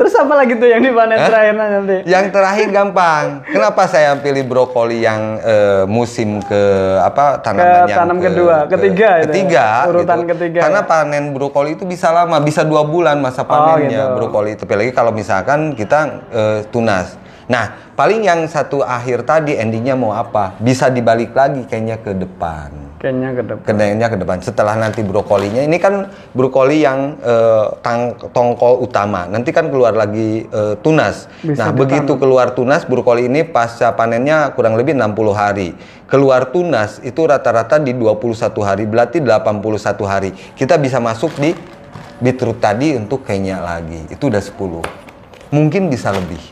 terus 0.00 0.16
apa 0.16 0.32
lagi 0.32 0.56
tuh 0.56 0.64
yang 0.64 0.80
dipanen 0.80 1.20
Hah? 1.20 1.28
terakhir 1.28 1.54
nanti? 1.60 1.96
Yang 2.08 2.24
terakhir 2.32 2.66
gampang. 2.72 3.24
Kenapa 3.44 3.84
saya 3.84 4.16
pilih 4.16 4.48
brokoli 4.48 5.04
yang 5.04 5.36
eh, 5.44 5.84
musim 5.84 6.40
ke 6.40 6.62
apa 7.04 7.36
tanaman 7.44 7.84
Ke 7.84 7.92
yang 7.92 7.98
tanam 8.00 8.18
kedua, 8.24 8.56
ketiga 8.64 9.08
itu 9.20 9.20
ya? 9.20 9.28
ketiga, 9.28 9.66
Urutan 9.92 10.18
gitu. 10.24 10.30
ketiga 10.32 10.60
Karena 10.64 10.80
panen 10.88 11.24
brokoli 11.36 11.76
itu 11.76 11.84
bisa 11.84 12.08
lama, 12.08 12.40
bisa 12.40 12.64
dua 12.64 12.80
bulan 12.88 13.20
masa 13.20 13.44
panennya 13.44 14.08
gitu. 14.08 14.16
brokoli 14.16 14.56
itu. 14.56 14.64
Apalagi 14.64 14.92
kalau 14.96 15.12
misalkan 15.12 15.76
kita 15.76 16.24
eh, 16.32 16.58
tunas. 16.72 17.20
Nah, 17.50 17.92
paling 17.92 18.24
yang 18.24 18.46
satu 18.48 18.80
akhir 18.80 19.28
tadi 19.28 19.58
endingnya 19.58 20.00
mau 20.00 20.16
apa? 20.16 20.56
Bisa 20.56 20.88
dibalik 20.88 21.36
lagi 21.36 21.68
kayaknya 21.68 22.00
ke 22.00 22.16
depan. 22.16 22.89
Kayaknya 23.00 23.32
ke 23.32 23.42
depan. 23.48 23.64
Kedainya 23.64 24.06
ke 24.12 24.16
depan. 24.20 24.38
Setelah 24.44 24.76
nanti 24.76 25.00
brokolinya, 25.00 25.64
ini 25.64 25.80
kan 25.80 26.12
brokoli 26.36 26.84
yang 26.84 27.16
eh, 27.24 27.66
tang- 27.80 28.12
tongkol 28.28 28.84
utama. 28.84 29.24
Nanti 29.24 29.56
kan 29.56 29.72
keluar 29.72 29.96
lagi 29.96 30.44
eh, 30.44 30.76
tunas. 30.84 31.24
Bisa 31.40 31.64
nah, 31.64 31.72
ditanam. 31.72 31.80
begitu 31.80 32.12
keluar 32.20 32.52
tunas, 32.52 32.84
brokoli 32.84 33.24
ini 33.24 33.40
pasca 33.48 33.96
panennya 33.96 34.52
kurang 34.52 34.76
lebih 34.76 34.92
60 34.92 35.32
hari. 35.32 35.72
Keluar 36.12 36.52
tunas 36.52 37.00
itu 37.00 37.24
rata-rata 37.24 37.80
di 37.80 37.96
21 37.96 38.60
hari, 38.60 38.84
berarti 38.84 39.24
81 39.24 40.04
hari. 40.04 40.30
Kita 40.52 40.76
bisa 40.76 41.00
masuk 41.00 41.32
di 41.40 41.56
beetroot 42.20 42.60
tadi 42.60 43.00
untuk 43.00 43.24
Kenya 43.24 43.64
lagi. 43.64 44.12
Itu 44.12 44.28
udah 44.28 44.44
10. 44.44 44.84
Mungkin 45.56 45.88
bisa 45.88 46.12
lebih. 46.12 46.42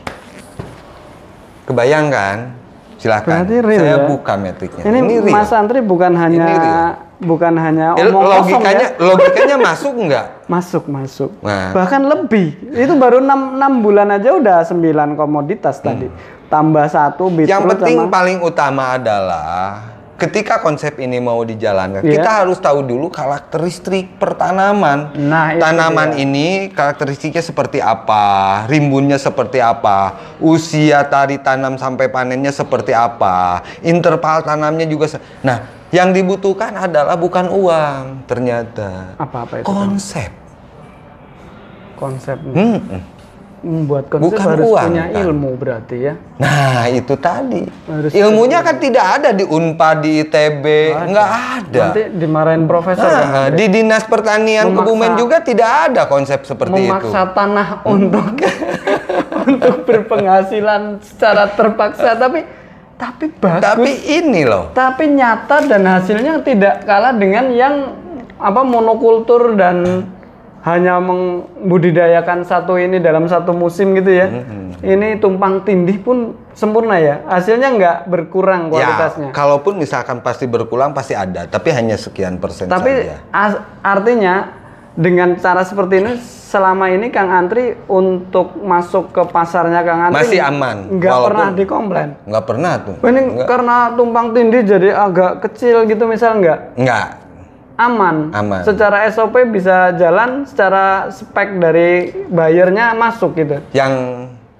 Kebayang 1.69 2.09
kan? 2.09 2.58
Silakan. 2.99 3.31
Berarti 3.31 3.55
real 3.59 3.79
Saya 3.79 3.95
ya? 3.95 4.05
buka 4.05 4.33
metriknya. 4.35 4.83
Ini, 4.83 4.99
real. 4.99 5.31
Mas 5.31 5.51
Antri 5.51 5.79
bukan 5.79 6.11
hanya 6.13 6.45
real. 6.45 6.87
bukan 7.19 7.53
hanya 7.55 7.87
Eh, 7.93 8.05
omong 8.05 8.21
kosong 8.21 8.59
logikanya 8.59 8.85
ya. 8.85 8.99
logikanya 9.01 9.57
masuk 9.57 9.93
nggak? 9.97 10.25
Masuk, 10.45 10.83
masuk. 10.85 11.31
Nah. 11.39 11.71
Bahkan 11.71 12.01
lebih. 12.05 12.47
Itu 12.69 12.93
baru 12.95 13.19
6, 13.19 13.55
6 13.55 13.73
bulan 13.79 14.07
aja 14.09 14.29
udah 14.31 14.57
9 14.63 14.79
komoditas 15.15 15.79
tadi. 15.79 16.11
Tambah 16.47 16.85
satu 16.85 17.29
Hmm. 17.29 17.45
Yang 17.45 17.63
penting 17.71 17.95
sama 17.97 18.09
paling 18.09 18.39
utama 18.41 18.83
adalah 18.95 19.79
ketika 20.19 20.59
konsep 20.59 20.99
ini 20.99 21.17
mau 21.17 21.41
dijalankan, 21.41 22.03
Iya. 22.03 22.11
kita 22.13 22.29
harus 22.37 22.59
tahu 22.59 22.83
dulu 22.83 23.07
karakteristik 23.07 24.19
pertanaman. 24.19 25.15
Nah, 25.15 25.55
itu 25.55 25.63
Tanaman 25.63 26.13
dia. 26.13 26.21
ini 26.21 26.47
karakteristiknya 26.69 27.39
seperti 27.39 27.79
apa, 27.79 28.23
rimbunnya 28.67 29.15
seperti 29.15 29.57
apa, 29.57 30.13
usia 30.37 31.01
tari 31.03 31.39
tanam 31.39 31.75
sampai 31.75 32.05
panennya 32.07 32.51
seperti 32.51 32.91
apa, 32.91 33.63
interval 33.79 34.43
tanamnya 34.43 34.83
juga. 34.83 35.07
se- 35.07 35.23
Nah, 35.39 35.63
yang 35.89 36.11
dibutuhkan 36.11 36.75
adalah 36.75 37.15
bukan 37.15 37.47
uang, 37.47 38.27
ternyata 38.27 39.15
apa-apa 39.15 39.59
itu 39.59 39.65
konsep. 39.65 40.29
konsep. 41.95 42.37
Hmm. 42.45 43.01
Membuat 43.59 44.07
konsep 44.07 44.23
Bukan 44.25 44.45
harus 44.45 44.65
uang, 44.65 44.87
punya 44.87 45.05
kan? 45.05 45.19
ilmu 45.19 45.49
berarti 45.53 45.97
ya. 45.99 46.13
Nah, 46.35 46.87
itu 46.87 47.13
tadi. 47.13 47.67
Harus 47.85 48.11
Ilmunya 48.11 48.59
kan 48.59 48.75
tidak 48.77 49.05
ada 49.13 49.29
di 49.29 49.43
Unpad, 49.43 49.97
di 49.99 50.11
ITB, 50.21 50.65
nggak 51.05 51.29
ada. 51.57 51.83
Nanti 51.85 52.01
dimarahin 52.13 52.63
profesor 52.65 53.03
Nah, 53.05 53.27
kan. 53.45 53.49
di 53.51 53.65
Dinas 53.67 54.03
Pertanian 54.03 54.65
Memaksa- 54.65 54.79
Kebumen 54.79 55.11
juga 55.15 55.37
tidak 55.39 55.69
ada 55.85 56.01
konsep 56.05 56.39
seperti 56.41 56.71
itu. 56.77 56.87
memaksa 56.87 57.21
tanah 57.29 57.67
untuk 57.83 58.27
untuk 59.45 59.75
berpenghasilan 59.83 60.81
secara 60.99 61.49
terpaksa 61.49 62.15
tapi 62.15 62.43
tapi 62.95 63.31
bagus 63.33 63.63
Tapi 63.65 63.91
ini 64.13 64.43
loh. 64.43 64.71
tapi 64.71 65.07
nyata 65.09 65.63
dan 65.63 65.83
hasilnya 65.85 66.39
tidak 66.41 66.83
kalah 66.83 67.11
dengan 67.11 67.47
yang 67.49 67.75
apa 68.35 68.61
monokultur 68.61 69.51
dan 69.53 70.03
hanya 70.59 70.99
membudidayakan 70.99 72.43
satu 72.43 72.75
ini 72.75 72.99
dalam 72.99 73.25
satu 73.25 73.55
musim 73.55 73.95
gitu 73.95 74.11
ya. 74.11 74.27
Ini 74.79 75.19
tumpang 75.19 75.63
tindih 75.63 75.99
pun 75.99 76.35
sempurna 76.51 76.99
ya. 76.99 77.23
Hasilnya 77.27 77.69
nggak 77.75 77.97
berkurang 78.07 78.67
kualitasnya. 78.67 79.31
Ya, 79.31 79.35
kalaupun 79.35 79.79
misalkan 79.79 80.19
pasti 80.19 80.47
berkurang 80.47 80.91
pasti 80.91 81.15
ada, 81.15 81.47
tapi 81.47 81.71
hanya 81.71 81.95
sekian 81.95 82.39
persen 82.39 82.67
Tapi 82.67 82.91
saja. 83.07 83.15
as- 83.31 83.61
artinya 83.79 84.51
dengan 84.95 85.39
cara 85.39 85.63
seperti 85.63 86.03
ini 86.03 86.11
selama 86.19 86.91
ini 86.91 87.07
Kang 87.07 87.31
Antri 87.31 87.77
untuk 87.87 88.59
masuk 88.59 89.15
ke 89.15 89.23
pasarnya 89.31 89.79
Kang 89.85 90.11
Antri 90.11 90.27
Masih 90.27 90.41
aman, 90.43 90.91
Nggak 90.91 91.17
pernah 91.23 91.47
dikomplain. 91.55 92.09
Nggak 92.27 92.43
pernah 92.43 92.73
tuh. 92.83 92.95
Ini 92.99 93.21
karena 93.47 93.77
tumpang 93.95 94.35
tindih 94.35 94.67
jadi 94.67 94.89
agak 94.91 95.45
kecil 95.47 95.87
gitu 95.87 96.03
misal 96.03 96.41
nggak 96.43 96.75
Nggak. 96.75 97.28
Aman. 97.79 98.35
Aman. 98.35 98.61
Secara 98.61 99.07
SOP 99.07 99.39
bisa 99.47 99.95
jalan, 99.95 100.43
secara 100.43 101.07
spek 101.07 101.55
dari 101.57 101.91
bayarnya 102.27 102.91
masuk 102.93 103.33
gitu. 103.33 103.63
Yang 103.71 103.93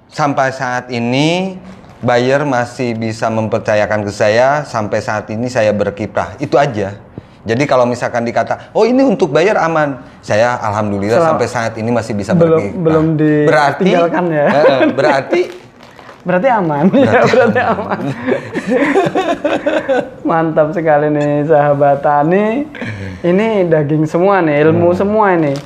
sampai 0.08 0.48
saat 0.50 0.88
ini 0.88 1.60
buyer 2.00 2.42
masih 2.42 2.96
bisa 2.96 3.28
mempercayakan 3.28 4.02
ke 4.02 4.10
saya 4.10 4.64
sampai 4.64 4.98
saat 4.98 5.28
ini 5.28 5.46
saya 5.46 5.70
berkiprah. 5.70 6.40
Itu 6.40 6.56
aja. 6.56 6.96
Jadi 7.40 7.64
kalau 7.64 7.84
misalkan 7.84 8.20
dikata, 8.20 8.68
oh 8.72 8.84
ini 8.84 9.00
untuk 9.00 9.32
bayar 9.32 9.56
aman, 9.60 10.00
saya 10.20 10.60
alhamdulillah 10.60 11.20
Selam- 11.20 11.28
sampai 11.36 11.46
saat 11.48 11.72
ini 11.76 11.88
masih 11.88 12.12
bisa 12.12 12.32
Belum- 12.32 12.56
berkiprah. 12.56 12.80
belum 12.84 13.06
berarti, 13.48 13.80
ditinggalkan 13.84 14.24
ya. 14.28 14.46
Eh, 14.50 14.80
berarti 14.92 15.40
Berarti 16.20 16.48
aman. 16.52 16.84
ya, 17.08 17.20
berarti 17.24 17.60
aman. 17.64 18.02
Mantap 20.28 20.68
sekali 20.76 21.08
nih 21.08 21.48
sahabat 21.48 22.04
tani. 22.04 22.68
Ini 23.24 23.68
daging 23.68 24.04
semua 24.04 24.44
nih, 24.44 24.68
ilmu 24.68 24.92
semua 24.92 25.32
ini. 25.36 25.56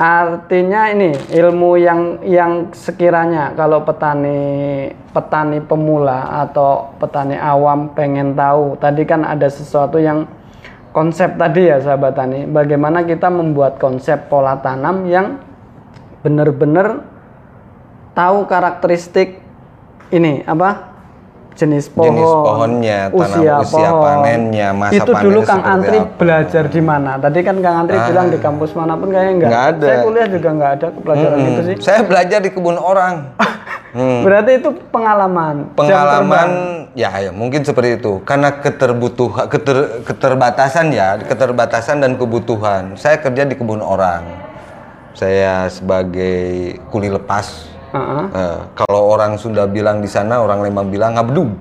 Artinya 0.00 0.88
ini 0.88 1.12
ilmu 1.36 1.76
yang 1.76 2.24
yang 2.24 2.72
sekiranya 2.72 3.52
kalau 3.52 3.84
petani 3.84 4.88
petani 5.12 5.60
pemula 5.60 6.48
atau 6.48 6.96
petani 6.96 7.36
awam 7.36 7.92
pengen 7.92 8.32
tahu. 8.32 8.80
Tadi 8.80 9.04
kan 9.04 9.24
ada 9.24 9.52
sesuatu 9.52 10.00
yang 10.00 10.24
konsep 10.96 11.36
tadi 11.36 11.68
ya 11.68 11.76
sahabat 11.80 12.16
tani. 12.16 12.48
Bagaimana 12.48 13.04
kita 13.04 13.28
membuat 13.28 13.76
konsep 13.76 14.32
pola 14.32 14.56
tanam 14.64 15.04
yang 15.08 15.40
benar-benar 16.24 17.04
tahu 18.16 18.48
karakteristik 18.48 19.41
ini 20.12 20.44
apa 20.44 20.92
jenis 21.52 21.92
pohon, 21.92 22.08
Jenis 22.08 22.32
pohonnya, 22.32 22.98
tanam 23.12 23.60
usia 23.60 23.90
panennya, 23.92 24.68
masa 24.72 25.04
itu 25.04 25.12
dulu 25.12 25.40
Kang 25.44 25.60
Antri 25.60 25.98
apa. 26.00 26.16
belajar 26.16 26.64
di 26.72 26.80
mana? 26.80 27.20
Tadi 27.20 27.38
kan 27.44 27.56
Kang 27.60 27.76
Antri 27.84 27.96
bilang 28.08 28.28
di 28.32 28.38
kampus 28.40 28.72
mana 28.72 28.96
pun 28.96 29.12
kayaknya 29.12 29.32
enggak. 29.36 29.50
Nggak 29.52 29.64
ada. 29.68 29.86
Saya 29.86 29.98
kuliah 30.00 30.28
juga 30.32 30.48
nggak 30.48 30.72
ada 30.80 30.86
pelajaran 30.96 31.36
Mm-mm. 31.36 31.52
itu 31.52 31.62
sih. 31.62 31.76
saya 31.84 32.00
belajar 32.04 32.38
di 32.40 32.50
kebun 32.52 32.78
orang. 32.80 33.14
Hmm. 33.92 34.24
Berarti 34.24 34.56
itu 34.56 34.72
pengalaman. 34.88 35.76
pengalaman 35.76 36.48
ya, 36.96 37.12
ya 37.28 37.32
mungkin 37.32 37.60
seperti 37.60 38.00
itu 38.00 38.24
karena 38.24 38.48
keterbutuhan 38.60 39.48
keter, 39.48 40.04
keterbatasan 40.04 40.92
ya 40.92 41.20
keterbatasan 41.20 42.00
dan 42.00 42.16
kebutuhan 42.16 42.96
saya 42.96 43.20
kerja 43.20 43.44
di 43.48 43.52
kebun 43.56 43.80
orang 43.80 44.24
saya 45.12 45.68
sebagai 45.68 46.76
kuli 46.88 47.12
lepas 47.12 47.68
Heeh. 47.92 48.24
Eh, 48.32 48.58
kalau 48.74 49.00
orang 49.12 49.36
Sunda 49.36 49.68
bilang 49.68 50.00
di 50.00 50.08
sana 50.08 50.40
orang 50.40 50.64
Lembang 50.64 50.88
bilang 50.88 51.12
ngabedug 51.14 51.52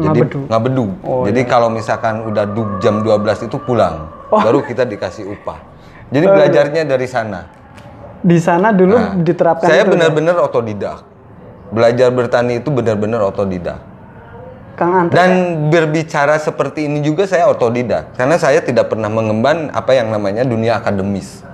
jadi 0.00 0.20
Ngabedug. 0.48 0.90
Oh, 1.04 1.28
jadi 1.28 1.44
kalau 1.44 1.68
misalkan 1.68 2.24
udah 2.24 2.48
dug 2.48 2.80
jam 2.80 3.04
12 3.04 3.46
itu 3.50 3.58
pulang 3.60 4.08
Oh. 4.30 4.38
baru 4.38 4.62
kita 4.62 4.86
dikasih 4.86 5.26
upah 5.26 5.58
jadi 6.06 6.30
iya. 6.30 6.34
belajarnya 6.38 6.82
dari 6.86 7.10
sana 7.10 7.50
Di 8.22 8.38
sana 8.38 8.70
dulu 8.70 8.94
Nah, 8.94 9.18
diterapkan 9.18 9.66
saya 9.66 9.82
ya? 9.82 9.90
benar-benar 9.90 10.38
otodidak 10.38 11.02
belajar 11.74 12.14
bertani 12.14 12.62
itu 12.62 12.70
benar-benar 12.70 13.26
otodidak 13.26 13.82
Kang 14.78 15.10
dan 15.12 15.66
berbicara 15.68 16.38
seperti 16.40 16.86
ini 16.88 17.02
juga 17.04 17.26
saya 17.26 17.50
otodidak 17.50 18.14
karena 18.14 18.38
saya 18.38 18.62
tidak 18.62 18.88
pernah 18.88 19.10
mengemban 19.12 19.68
apa 19.74 19.92
yang 19.92 20.08
namanya 20.08 20.40
dunia 20.40 20.80
akademis. 20.80 21.44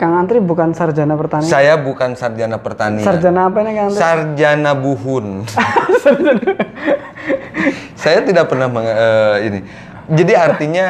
Kang 0.00 0.16
Antri 0.16 0.40
bukan 0.40 0.72
sarjana 0.72 1.12
pertanian. 1.12 1.44
Saya 1.44 1.76
bukan 1.76 2.16
sarjana 2.16 2.56
pertanian. 2.56 3.04
Sarjana 3.04 3.52
apa 3.52 3.58
nih 3.60 3.72
Kang 3.76 3.86
Antri? 3.92 4.00
Sarjana 4.00 4.72
buhun. 4.72 5.44
saya 8.00 8.24
tidak 8.24 8.48
pernah 8.48 8.72
menge- 8.72 8.96
eh, 8.96 9.36
ini. 9.44 9.60
Jadi 10.08 10.32
artinya 10.32 10.86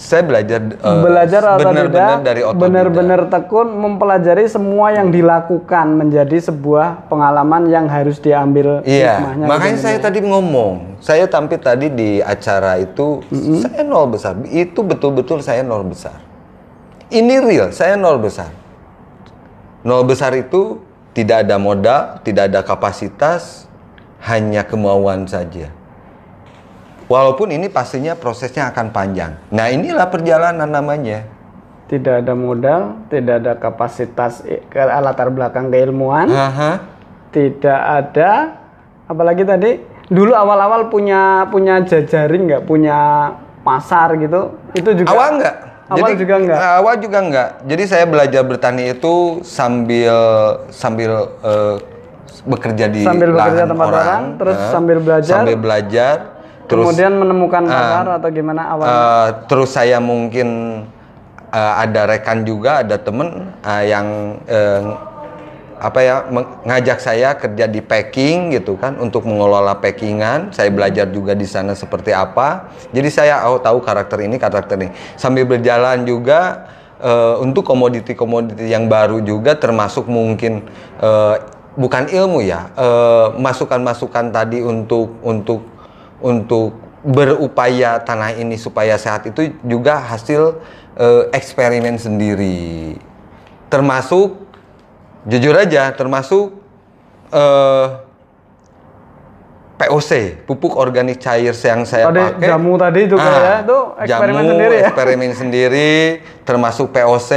saya 0.00 0.24
belajar 0.24 0.64
eh, 0.64 1.00
belajar 1.04 1.42
benar-benar 1.60 2.24
dari 2.24 2.40
otodidak. 2.40 2.62
benar-benar 2.64 3.20
tekun 3.28 3.68
mempelajari 3.68 4.48
semua 4.48 4.96
yang 4.96 5.12
dilakukan 5.12 5.92
menjadi 5.92 6.40
sebuah 6.40 7.04
pengalaman 7.12 7.68
yang 7.68 7.84
harus 7.84 8.16
diambil 8.16 8.80
Iya, 8.88 9.44
makanya 9.44 9.76
gitu. 9.76 9.84
saya 9.84 9.98
tadi 10.00 10.24
ngomong, 10.24 10.96
saya 11.04 11.28
tampil 11.28 11.60
tadi 11.60 11.92
di 11.92 12.24
acara 12.24 12.80
itu, 12.80 13.20
saya 13.60 13.84
nol 13.84 14.08
besar. 14.08 14.40
Itu 14.48 14.80
betul-betul 14.80 15.44
saya 15.44 15.60
nol 15.60 15.84
besar. 15.84 16.29
Ini 17.10 17.42
real, 17.42 17.74
saya 17.74 17.98
nol 17.98 18.22
besar. 18.22 18.54
Nol 19.82 20.06
besar 20.06 20.30
itu 20.38 20.78
tidak 21.10 21.42
ada 21.42 21.58
modal, 21.58 22.22
tidak 22.22 22.54
ada 22.54 22.62
kapasitas, 22.62 23.66
hanya 24.22 24.62
kemauan 24.62 25.26
saja. 25.26 25.74
Walaupun 27.10 27.50
ini 27.50 27.66
pastinya 27.66 28.14
prosesnya 28.14 28.70
akan 28.70 28.94
panjang. 28.94 29.34
Nah 29.50 29.66
inilah 29.66 30.06
perjalanan 30.06 30.70
namanya. 30.70 31.26
tidak 31.90 32.22
ada 32.22 32.38
modal, 32.38 33.02
tidak 33.10 33.42
ada 33.42 33.58
kapasitas 33.58 34.46
i- 34.46 34.62
ke 34.62 34.78
latar 34.78 35.26
belakang 35.26 35.74
keilmuan, 35.74 36.30
Aha. 36.30 36.86
tidak 37.34 37.80
ada 37.82 38.62
apalagi 39.10 39.42
tadi 39.42 39.82
dulu 40.06 40.30
awal-awal 40.30 40.86
punya 40.86 41.50
punya 41.50 41.82
jajaring 41.82 42.46
nggak 42.46 42.62
punya 42.62 42.98
pasar 43.66 44.14
gitu 44.22 44.54
itu 44.70 45.02
juga 45.02 45.10
Awal 45.10 45.28
enggak? 45.34 45.56
Awal 45.90 46.10
juga 46.14 46.34
enggak 46.38 46.58
Awal 46.80 46.94
juga 47.02 47.18
enggak. 47.18 47.48
Jadi 47.66 47.82
saya 47.84 48.04
belajar 48.06 48.42
bertani 48.46 48.82
itu 48.94 49.14
sambil 49.42 50.14
sambil 50.70 51.10
eh, 51.42 51.76
bekerja 52.46 52.86
di 52.88 53.02
Sambil 53.04 53.36
bekerja 53.36 53.64
tempat 53.68 53.86
orang, 53.90 54.22
terus 54.40 54.56
eh, 54.56 54.70
sambil 54.72 54.96
belajar. 55.02 55.34
Sambil 55.42 55.56
belajar. 55.58 56.16
Terus 56.70 56.84
kemudian 56.86 57.12
menemukan 57.18 57.62
Ah. 57.66 57.74
pasar 57.74 58.06
atau 58.22 58.28
gimana 58.30 58.62
awal 58.70 58.86
eh, 58.86 59.28
terus 59.50 59.70
saya 59.74 59.98
mungkin 59.98 60.48
eh, 61.50 61.72
ada 61.82 62.06
rekan 62.06 62.46
juga, 62.46 62.86
ada 62.86 62.96
temen 62.96 63.50
eh, 63.60 63.84
yang 63.90 64.06
eh, 64.46 64.80
apa 65.80 65.98
ya 66.04 66.16
meng- 66.28 66.60
ngajak 66.68 66.98
saya 67.00 67.32
kerja 67.40 67.64
di 67.64 67.80
packing 67.80 68.52
gitu 68.52 68.76
kan 68.76 69.00
untuk 69.00 69.24
mengelola 69.24 69.80
packingan. 69.80 70.52
Saya 70.52 70.68
belajar 70.68 71.08
juga 71.08 71.32
di 71.32 71.48
sana 71.48 71.72
seperti 71.72 72.12
apa. 72.12 72.68
Jadi 72.92 73.08
saya 73.08 73.40
oh, 73.48 73.56
tahu 73.56 73.80
karakter 73.80 74.20
ini 74.20 74.36
karakter 74.36 74.76
ini. 74.76 74.92
Sambil 75.16 75.48
berjalan 75.48 76.04
juga 76.04 76.68
eh, 77.00 77.34
untuk 77.40 77.64
komoditi-komoditi 77.64 78.68
yang 78.68 78.92
baru 78.92 79.24
juga 79.24 79.56
termasuk 79.56 80.04
mungkin 80.04 80.68
eh, 81.00 81.36
bukan 81.80 82.12
ilmu 82.12 82.44
ya 82.44 82.68
eh, 82.76 83.26
masukan-masukan 83.40 84.36
tadi 84.36 84.60
untuk 84.60 85.16
untuk 85.24 85.64
untuk 86.20 86.76
berupaya 87.00 87.96
tanah 88.04 88.36
ini 88.36 88.60
supaya 88.60 89.00
sehat 89.00 89.24
itu 89.24 89.56
juga 89.64 89.96
hasil 90.04 90.60
eksperimen 91.32 91.96
sendiri 91.96 93.00
termasuk 93.72 94.49
jujur 95.22 95.52
aja 95.52 95.90
termasuk 95.90 96.56
eh, 97.28 97.86
POC 99.76 100.44
pupuk 100.44 100.76
organik 100.76 101.16
cair 101.16 101.56
yang 101.56 101.88
saya 101.88 102.12
Tadi 102.12 102.20
pakai. 102.20 102.46
jamu 102.46 102.76
tadi 102.76 103.00
itu 103.02 103.16
kayak 103.16 103.40
ya, 103.40 103.56
itu 103.64 103.78
eksperimen 103.98 104.36
jamu, 104.36 104.50
sendiri 104.50 104.74
ya? 104.74 104.82
eksperimen 104.84 105.30
sendiri 105.32 105.92
termasuk 106.44 106.86
POC 106.92 107.30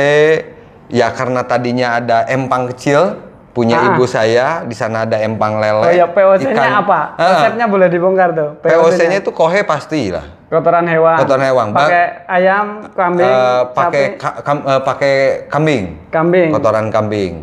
ya 0.89 1.08
karena 1.10 1.41
tadinya 1.41 1.88
ada 1.98 2.28
empang 2.28 2.67
kecil 2.67 3.15
punya 3.54 3.78
Ah. 3.78 3.88
ibu 3.89 4.04
saya 4.04 4.48
di 4.62 4.74
sana 4.74 5.08
ada 5.08 5.22
empang 5.22 5.56
lele 5.56 5.80
oh 5.80 5.93
ya 5.93 6.04
POC-nya 6.06 6.52
ikan- 6.52 6.84
apa? 6.84 7.00
Ah, 7.15 7.28
resepnya 7.48 7.65
boleh 7.65 7.88
dibongkar 7.88 8.34
tuh 8.34 8.50
POC-nya 8.60 9.22
itu 9.22 9.32
kohe 9.32 9.62
pasti 9.63 10.10
lah. 10.10 10.26
Kotoran 10.50 10.86
hewan. 10.86 11.17
Kotoran 11.17 11.43
hewan. 11.43 11.67
Pakai 11.69 12.06
ayam 12.28 12.65
kambing 12.91 13.26
Eh, 13.26 13.62
pakai 13.72 14.04
ka- 14.17 14.38
kam- 14.41 14.65
eh, 14.67 14.82
pakai 14.84 15.13
kambing. 15.48 15.84
Kambing. 16.10 16.50
Kotoran 16.52 16.88
kambing 16.89 17.34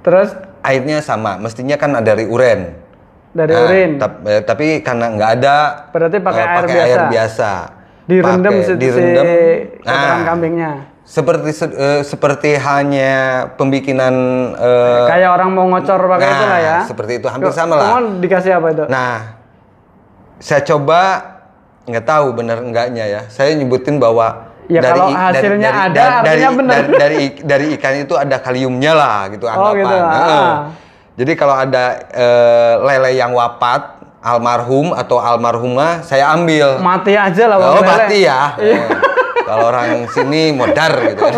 terus? 0.00 0.30
Airnya 0.60 0.98
sama 0.98 1.36
mestinya 1.36 1.74
kan 1.74 1.94
ada 1.94 2.04
dari 2.08 2.24
uren 2.24 2.74
dari 3.30 3.52
Nah, 3.52 3.62
urin? 3.62 3.90
tap- 3.96 4.24
eh, 4.24 4.42
tapi 4.42 4.66
karena 4.80 5.06
nggak 5.10 5.30
ada 5.38 5.56
Berarti 5.88 6.18
pakai 6.18 6.38
eh, 6.38 6.46
air 6.46 6.56
pakai 6.56 6.68
biasa. 6.68 6.86
air 6.88 7.02
biasa. 7.08 7.52
Direndam 8.04 8.52
Pakai- 8.52 8.64
si, 8.64 8.72
direndam. 8.74 9.24
si 9.24 9.38
Nah, 9.84 10.18
kambingnya? 10.24 10.72
seperti 11.04 11.50
se- 11.52 11.72
eh, 11.72 12.00
seperti 12.02 12.50
hanya 12.56 13.12
pembikinan 13.54 14.14
eh, 14.54 15.06
kayak 15.06 15.30
orang 15.30 15.48
mau 15.50 15.64
ngocor 15.68 16.00
pakai 16.06 16.20
nah, 16.22 16.34
itu 16.34 16.44
lah 16.44 16.60
ya? 16.60 16.78
seperti 16.84 17.12
itu 17.16 17.26
hampir 17.28 17.48
sama 17.50 17.74
lah. 17.76 18.00
Dikasih 18.18 18.52
apa 18.54 18.66
itu? 18.72 18.84
Nah, 18.88 19.36
saya 20.38 20.60
coba 20.62 21.00
nggak 21.84 22.04
tahu 22.04 22.26
benar 22.32 22.60
enggaknya 22.60 23.04
ya. 23.04 23.20
Saya 23.28 23.54
nyebutin 23.54 23.96
bahwa 23.96 24.52
Ya, 24.68 24.80
kalau 24.84 25.08
hasilnya 25.08 25.70
ada, 25.72 26.02
artinya 26.20 26.28
dari, 26.28 26.58
benar. 26.60 26.76
Dari, 26.76 26.92
dari 27.00 27.20
dari 27.40 27.66
ikan 27.80 27.94
itu 28.04 28.14
ada 28.20 28.36
kaliumnya 28.36 28.92
lah 28.92 29.18
gitu 29.32 29.48
anggapan. 29.48 29.80
gitu, 29.80 29.96
ah. 29.96 30.12
Heeh. 30.12 30.50
Jadi 31.18 31.32
kalau 31.34 31.56
ada 31.56 31.84
eh, 32.12 32.72
lele 32.84 33.16
yang 33.16 33.32
wafat 33.32 33.96
almarhum 34.20 34.92
atau 34.92 35.16
almarhumah 35.18 36.04
saya 36.04 36.30
ambil. 36.36 36.76
Mati 36.78 37.16
aja 37.16 37.44
lah 37.48 37.56
Oh, 37.56 37.80
Lele. 37.80 37.88
mati 37.88 38.18
ya. 38.28 38.40
Kalau 39.48 39.64
orang 39.66 39.88
sini 40.08 40.52
modar 40.52 40.92
gitu. 41.06 41.24
kan. 41.24 41.32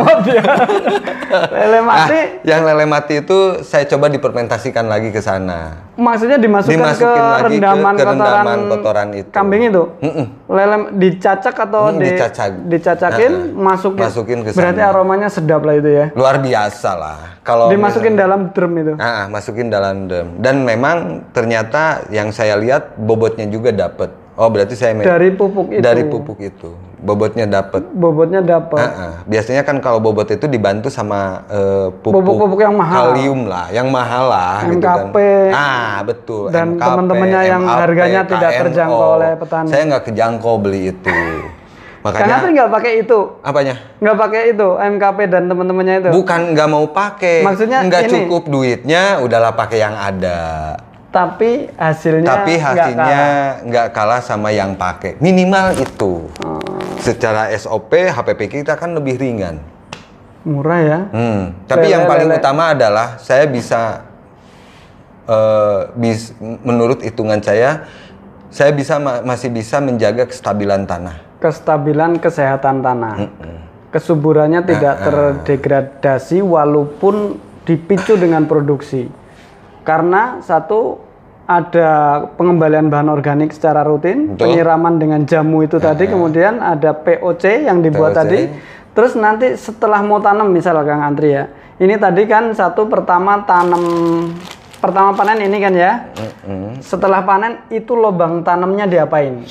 Lele 1.48 1.78
mati. 1.80 2.10
Ah, 2.10 2.26
yang 2.42 2.62
lele 2.62 2.84
mati 2.84 3.14
itu 3.16 3.38
saya 3.62 3.86
coba 3.86 4.06
dipermentasikan 4.08 4.82
lagi 4.84 5.08
ke 5.08 5.20
sana. 5.20 5.86
Maksudnya 5.94 6.34
dimasukkan 6.36 6.74
Dimasukin 6.74 7.06
ke 7.06 7.22
lagi 7.22 7.38
ke- 7.38 7.46
rendaman, 7.46 7.94
ke 7.94 8.02
rendaman 8.02 8.42
kotoran, 8.42 8.58
kotoran 8.68 9.08
itu. 9.14 9.30
kambing 9.30 9.62
itu. 9.64 9.82
Mm-mm. 10.00 10.26
Lele 10.48 10.76
dicacak 10.92 11.54
atau 11.54 11.82
Hmm, 11.86 11.96
di, 11.96 12.08
dicacak. 12.08 12.50
dicacakin, 12.66 13.32
Nah, 13.54 13.62
masukin. 13.68 14.02
masukin 14.02 14.38
ke 14.42 14.50
Berarti 14.50 14.80
sana. 14.80 14.90
aromanya 14.90 15.28
sedap 15.28 15.62
lah 15.62 15.74
itu 15.76 15.86
ya. 15.88 16.06
Luar 16.12 16.40
biasa 16.40 16.90
lah. 16.92 17.18
Kalau 17.40 17.70
Dimasukin 17.70 18.14
dalam 18.14 18.50
drum 18.50 18.74
itu. 18.74 18.92
Ah, 18.96 19.28
masukin 19.28 19.70
dalam 19.70 20.04
drum. 20.04 20.34
Dan 20.36 20.62
memang 20.62 20.96
ternyata 21.30 21.80
yang 22.08 22.30
saya 22.30 22.56
lihat 22.56 22.96
bobotnya 22.96 23.46
juga 23.46 23.70
dapat. 23.70 24.10
Oh, 24.34 24.48
berarti 24.48 24.72
saya 24.72 24.96
Dari 24.96 25.30
pupuk 25.30 25.68
itu. 25.70 25.80
dari 25.80 26.02
pupuk 26.02 26.40
itu. 26.40 26.72
Bobotnya 27.00 27.48
dapat. 27.48 27.82
Bobotnya 27.96 28.40
dapat. 28.44 28.76
Ah, 28.76 28.92
ah. 28.92 29.14
Biasanya 29.24 29.64
kan 29.64 29.80
kalau 29.80 29.98
bobot 29.98 30.28
itu 30.28 30.44
dibantu 30.44 30.92
sama 30.92 31.48
eh, 31.48 31.88
pupuk, 31.90 32.20
Pupuk-pupuk 32.20 32.60
yang 32.60 32.76
mahal. 32.76 33.16
kalium 33.16 33.48
lah, 33.48 33.72
yang 33.72 33.88
mahal 33.88 34.28
lah 34.28 34.60
gitu 34.68 34.84
kan. 34.84 35.08
MKP. 35.08 35.16
Ah, 35.50 35.94
betul. 36.04 36.52
Dan 36.52 36.76
MKP, 36.76 36.84
teman-temannya 36.84 37.40
yang 37.48 37.62
MAP, 37.64 37.80
harganya 37.80 38.20
tidak 38.28 38.50
KNO. 38.52 38.60
terjangkau 38.68 39.08
oleh 39.16 39.32
petani. 39.34 39.68
Saya 39.72 39.82
nggak 39.88 40.04
kejangkau 40.06 40.54
beli 40.60 40.80
itu. 40.92 41.18
Karena 42.00 42.16
Makanya 42.16 42.36
tuh 42.40 42.50
nggak 42.56 42.70
pakai 42.72 42.92
itu, 42.96 43.18
apanya? 43.44 43.74
nggak 44.00 44.16
pakai 44.16 44.42
itu 44.56 44.68
MKP 44.72 45.18
dan 45.28 45.42
teman-temannya 45.52 45.94
itu. 46.00 46.08
Bukan 46.16 46.40
nggak 46.56 46.68
mau 46.68 46.84
pakai. 46.88 47.44
Maksudnya 47.44 47.78
nggak 47.84 48.02
ini. 48.04 48.12
cukup 48.12 48.42
duitnya, 48.48 49.02
udahlah 49.20 49.52
pakai 49.52 49.78
yang 49.84 49.92
ada. 49.92 50.40
Tapi 51.10 51.68
hasilnya. 51.76 52.24
Tapi 52.24 52.52
nggak 52.56 52.64
hasilnya 52.72 53.04
kalah. 53.04 53.66
nggak 53.68 53.86
kalah 53.92 54.20
sama 54.24 54.48
yang 54.48 54.72
pakai. 54.80 55.20
Minimal 55.20 55.76
itu. 55.76 56.24
Oh. 56.40 56.49
Secara 57.00 57.48
SOP 57.56 57.92
HPP 57.96 58.60
kita 58.60 58.76
kan 58.76 58.92
lebih 58.92 59.16
ringan. 59.16 59.58
murah 60.40 60.80
ya. 60.80 60.98
Hmm. 61.12 61.52
Tapi 61.68 61.84
Lele, 61.84 61.92
yang 61.92 62.04
paling 62.08 62.28
lele. 62.32 62.40
utama 62.40 62.72
adalah 62.72 63.20
saya 63.20 63.44
bisa 63.44 64.08
eh, 65.28 65.80
bis, 65.96 66.32
menurut 66.40 67.04
hitungan 67.04 67.44
saya 67.44 67.84
saya 68.48 68.72
bisa 68.72 68.96
ma- 68.96 69.20
masih 69.20 69.52
bisa 69.52 69.84
menjaga 69.84 70.24
kestabilan 70.24 70.88
tanah. 70.88 71.20
Kestabilan 71.44 72.16
kesehatan 72.18 72.80
tanah. 72.80 73.28
Kesuburannya 73.90 74.64
tidak 74.64 75.02
terdegradasi 75.02 76.40
walaupun 76.40 77.36
dipicu 77.68 78.16
dengan 78.16 78.48
produksi. 78.48 79.12
Karena 79.84 80.40
satu 80.40 80.98
ada 81.50 81.90
pengembalian 82.38 82.86
bahan 82.86 83.10
organik 83.10 83.50
secara 83.50 83.82
rutin, 83.82 84.38
Betul. 84.38 84.54
penyiraman 84.54 85.02
dengan 85.02 85.26
jamu 85.26 85.66
itu 85.66 85.82
tadi, 85.82 86.06
kemudian 86.06 86.62
ada 86.62 86.94
POC 86.94 87.66
yang 87.66 87.82
dibuat 87.82 88.14
POC. 88.14 88.20
tadi. 88.22 88.40
Terus 88.94 89.18
nanti 89.18 89.58
setelah 89.58 89.98
mau 90.02 90.22
tanam 90.22 90.54
misal 90.54 90.78
Kang 90.86 91.02
Antri 91.02 91.34
ya. 91.34 91.50
Ini 91.82 91.98
tadi 91.98 92.22
kan 92.30 92.54
satu 92.54 92.86
pertama 92.86 93.42
tanam 93.42 93.82
pertama 94.78 95.10
panen 95.14 95.42
ini 95.42 95.58
kan 95.58 95.74
ya. 95.74 95.92
Setelah 96.82 97.26
panen 97.26 97.66
itu 97.70 97.98
lubang 97.98 98.46
tanamnya 98.46 98.86
diapain? 98.86 99.42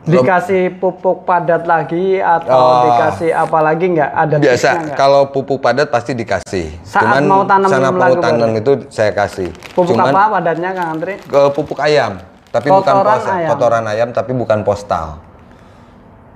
Dikasih 0.00 0.78
pupuk 0.78 1.22
padat 1.22 1.66
lagi 1.66 2.16
atau 2.16 2.54
Oh. 2.54 2.82
dikasih 2.86 3.30
apa 3.30 3.58
lagi 3.60 3.90
nggak? 3.90 4.10
Ada 4.10 4.34
Biasa 4.38 4.68
kalau 4.94 5.28
pupuk 5.28 5.58
padat 5.58 5.88
pasti 5.88 6.12
dikasih. 6.12 6.80
Saat 6.80 7.22
mau 7.22 7.42
tanam 7.42 7.66
sana 7.66 7.90
lagu 7.90 7.98
mau 7.98 8.14
tanam 8.16 8.50
itu 8.54 8.88
saya 8.88 9.10
kasih. 9.10 9.50
Pupuk 9.74 9.92
Cuman 9.92 10.08
apa 10.10 10.38
padatnya 10.38 10.70
Kang 10.72 10.88
Antri? 10.94 11.18
ke 11.18 11.40
pupuk 11.52 11.76
ayam, 11.78 12.22
tapi 12.48 12.68
bukan 12.68 12.88
Kotoran 12.94 13.04
postal. 13.12 13.34
ayam. 13.34 13.48
Kotoran 13.50 13.84
ayam 13.86 14.08
tapi 14.10 14.32
bukan 14.32 14.58
postal. 14.62 15.06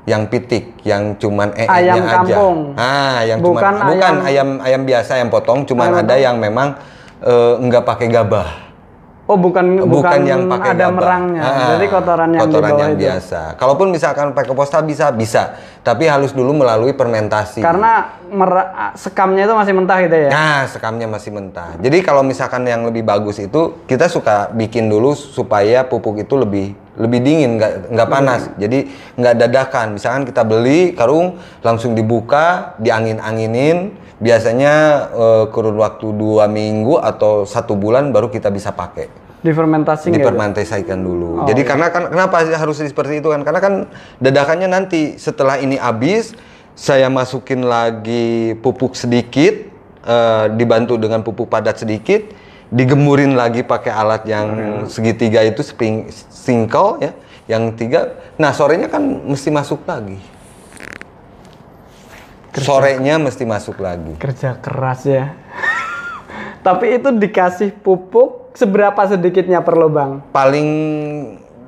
Yang 0.03 0.23
pitik, 0.29 0.65
yang 0.83 1.15
cuman 1.15 1.55
ee 1.55 1.63
Ayam 1.65 2.03
aja. 2.03 2.13
kampung. 2.19 2.59
Ah, 2.75 3.23
yang 3.23 3.39
Bukan 3.39 3.63
cuman 3.63 3.87
bukan 3.89 4.15
ayam- 4.19 4.27
ayam 4.27 4.49
ayam 4.61 4.83
biasa 4.83 5.13
yang 5.17 5.31
potong, 5.31 5.63
cuman 5.63 5.95
ada 5.97 6.19
yang 6.19 6.37
memang 6.37 6.75
eh, 7.23 7.55
nggak 7.57 7.87
pakai 7.87 8.11
gabah. 8.11 8.72
Oh 9.23 9.39
bukan 9.39 9.87
bukan, 9.87 10.27
yang 10.27 10.51
pakai 10.51 10.75
ada 10.75 10.91
gabah. 10.91 10.99
merangnya. 10.99 11.43
Ah, 11.47 11.69
Jadi 11.79 11.87
kotoran 11.87 12.29
yang 12.35 12.43
kotoran 12.43 12.59
di 12.59 12.73
bawah 12.75 12.83
yang 12.83 12.93
itu. 12.93 13.03
biasa. 13.07 13.41
Kalaupun 13.55 13.87
misalkan 13.95 14.27
pakai 14.35 14.51
postal 14.51 14.83
bisa 14.83 15.15
bisa, 15.15 15.55
tapi 15.87 16.11
harus 16.11 16.35
dulu 16.35 16.51
melalui 16.51 16.91
fermentasi. 16.91 17.63
Karena 17.63 18.19
mer- 18.27 18.93
sekamnya 18.99 19.47
itu 19.47 19.55
masih 19.55 19.73
mentah 19.79 19.99
gitu 20.03 20.17
ya. 20.27 20.31
Nah, 20.35 20.61
sekamnya 20.67 21.07
masih 21.07 21.31
mentah. 21.31 21.79
Jadi 21.79 22.03
kalau 22.03 22.27
misalkan 22.27 22.67
yang 22.67 22.83
lebih 22.83 23.07
bagus 23.07 23.39
itu 23.39 23.87
kita 23.87 24.11
suka 24.11 24.51
bikin 24.51 24.91
dulu 24.91 25.15
supaya 25.15 25.87
pupuk 25.87 26.19
itu 26.19 26.35
lebih 26.35 26.75
lebih 26.93 27.23
dingin, 27.23 27.63
nggak 27.63 27.95
nggak 27.95 28.09
panas. 28.11 28.51
Jadi 28.59 28.91
nggak 29.17 29.35
dadakan. 29.39 29.87
Misalkan 29.97 30.27
kita 30.27 30.43
beli 30.43 30.99
karung 30.99 31.39
langsung 31.63 31.95
dibuka, 31.95 32.75
diangin-anginin. 32.77 34.02
Biasanya 34.23 34.75
eh, 35.11 35.45
kurun 35.51 35.75
waktu 35.83 36.15
dua 36.15 36.47
minggu 36.47 37.03
atau 37.03 37.43
satu 37.43 37.75
bulan 37.75 38.15
baru 38.15 38.31
kita 38.31 38.55
bisa 38.55 38.71
pakai. 38.71 39.11
Difermentasi 39.43 40.15
nggak? 40.15 40.23
Dipermantesikan 40.23 41.03
dulu. 41.03 41.43
Jadi 41.51 41.67
karena 41.67 41.91
kan 41.91 42.07
kenapa 42.07 42.47
harus 42.47 42.79
seperti 42.79 43.19
itu 43.19 43.27
kan? 43.35 43.43
Karena 43.43 43.59
kan 43.59 43.75
dadakannya 44.23 44.71
nanti 44.71 45.19
setelah 45.19 45.59
ini 45.59 45.75
habis 45.75 46.39
saya 46.79 47.11
masukin 47.11 47.67
lagi 47.67 48.55
pupuk 48.63 48.95
sedikit 48.95 49.67
eh, 50.07 50.47
dibantu 50.55 50.95
dengan 50.95 51.27
pupuk 51.27 51.51
padat 51.51 51.83
sedikit, 51.83 52.23
digemurin 52.71 53.35
lagi 53.35 53.67
pakai 53.67 53.91
alat 53.91 54.23
yang 54.31 54.47
segitiga 54.87 55.43
itu 55.43 55.67
spring 55.67 56.07
singkel 56.31 57.03
ya, 57.03 57.11
yang 57.51 57.75
tiga. 57.75 58.15
Nah, 58.39 58.55
sorenya 58.55 58.87
kan 58.87 59.03
mesti 59.03 59.51
masuk 59.51 59.83
lagi. 59.85 60.17
Sorenya 62.55 63.17
mesti 63.17 63.43
masuk 63.43 63.81
lagi. 63.81 64.13
Kerja 64.17 64.57
keras 64.57 65.03
ya. 65.03 65.33
Tapi 66.67 66.95
itu 66.95 67.09
dikasih 67.11 67.73
pupuk 67.75 68.53
seberapa 68.53 69.01
sedikitnya 69.03 69.61
per 69.61 69.75
lubang? 69.75 70.21
Paling 70.31 70.69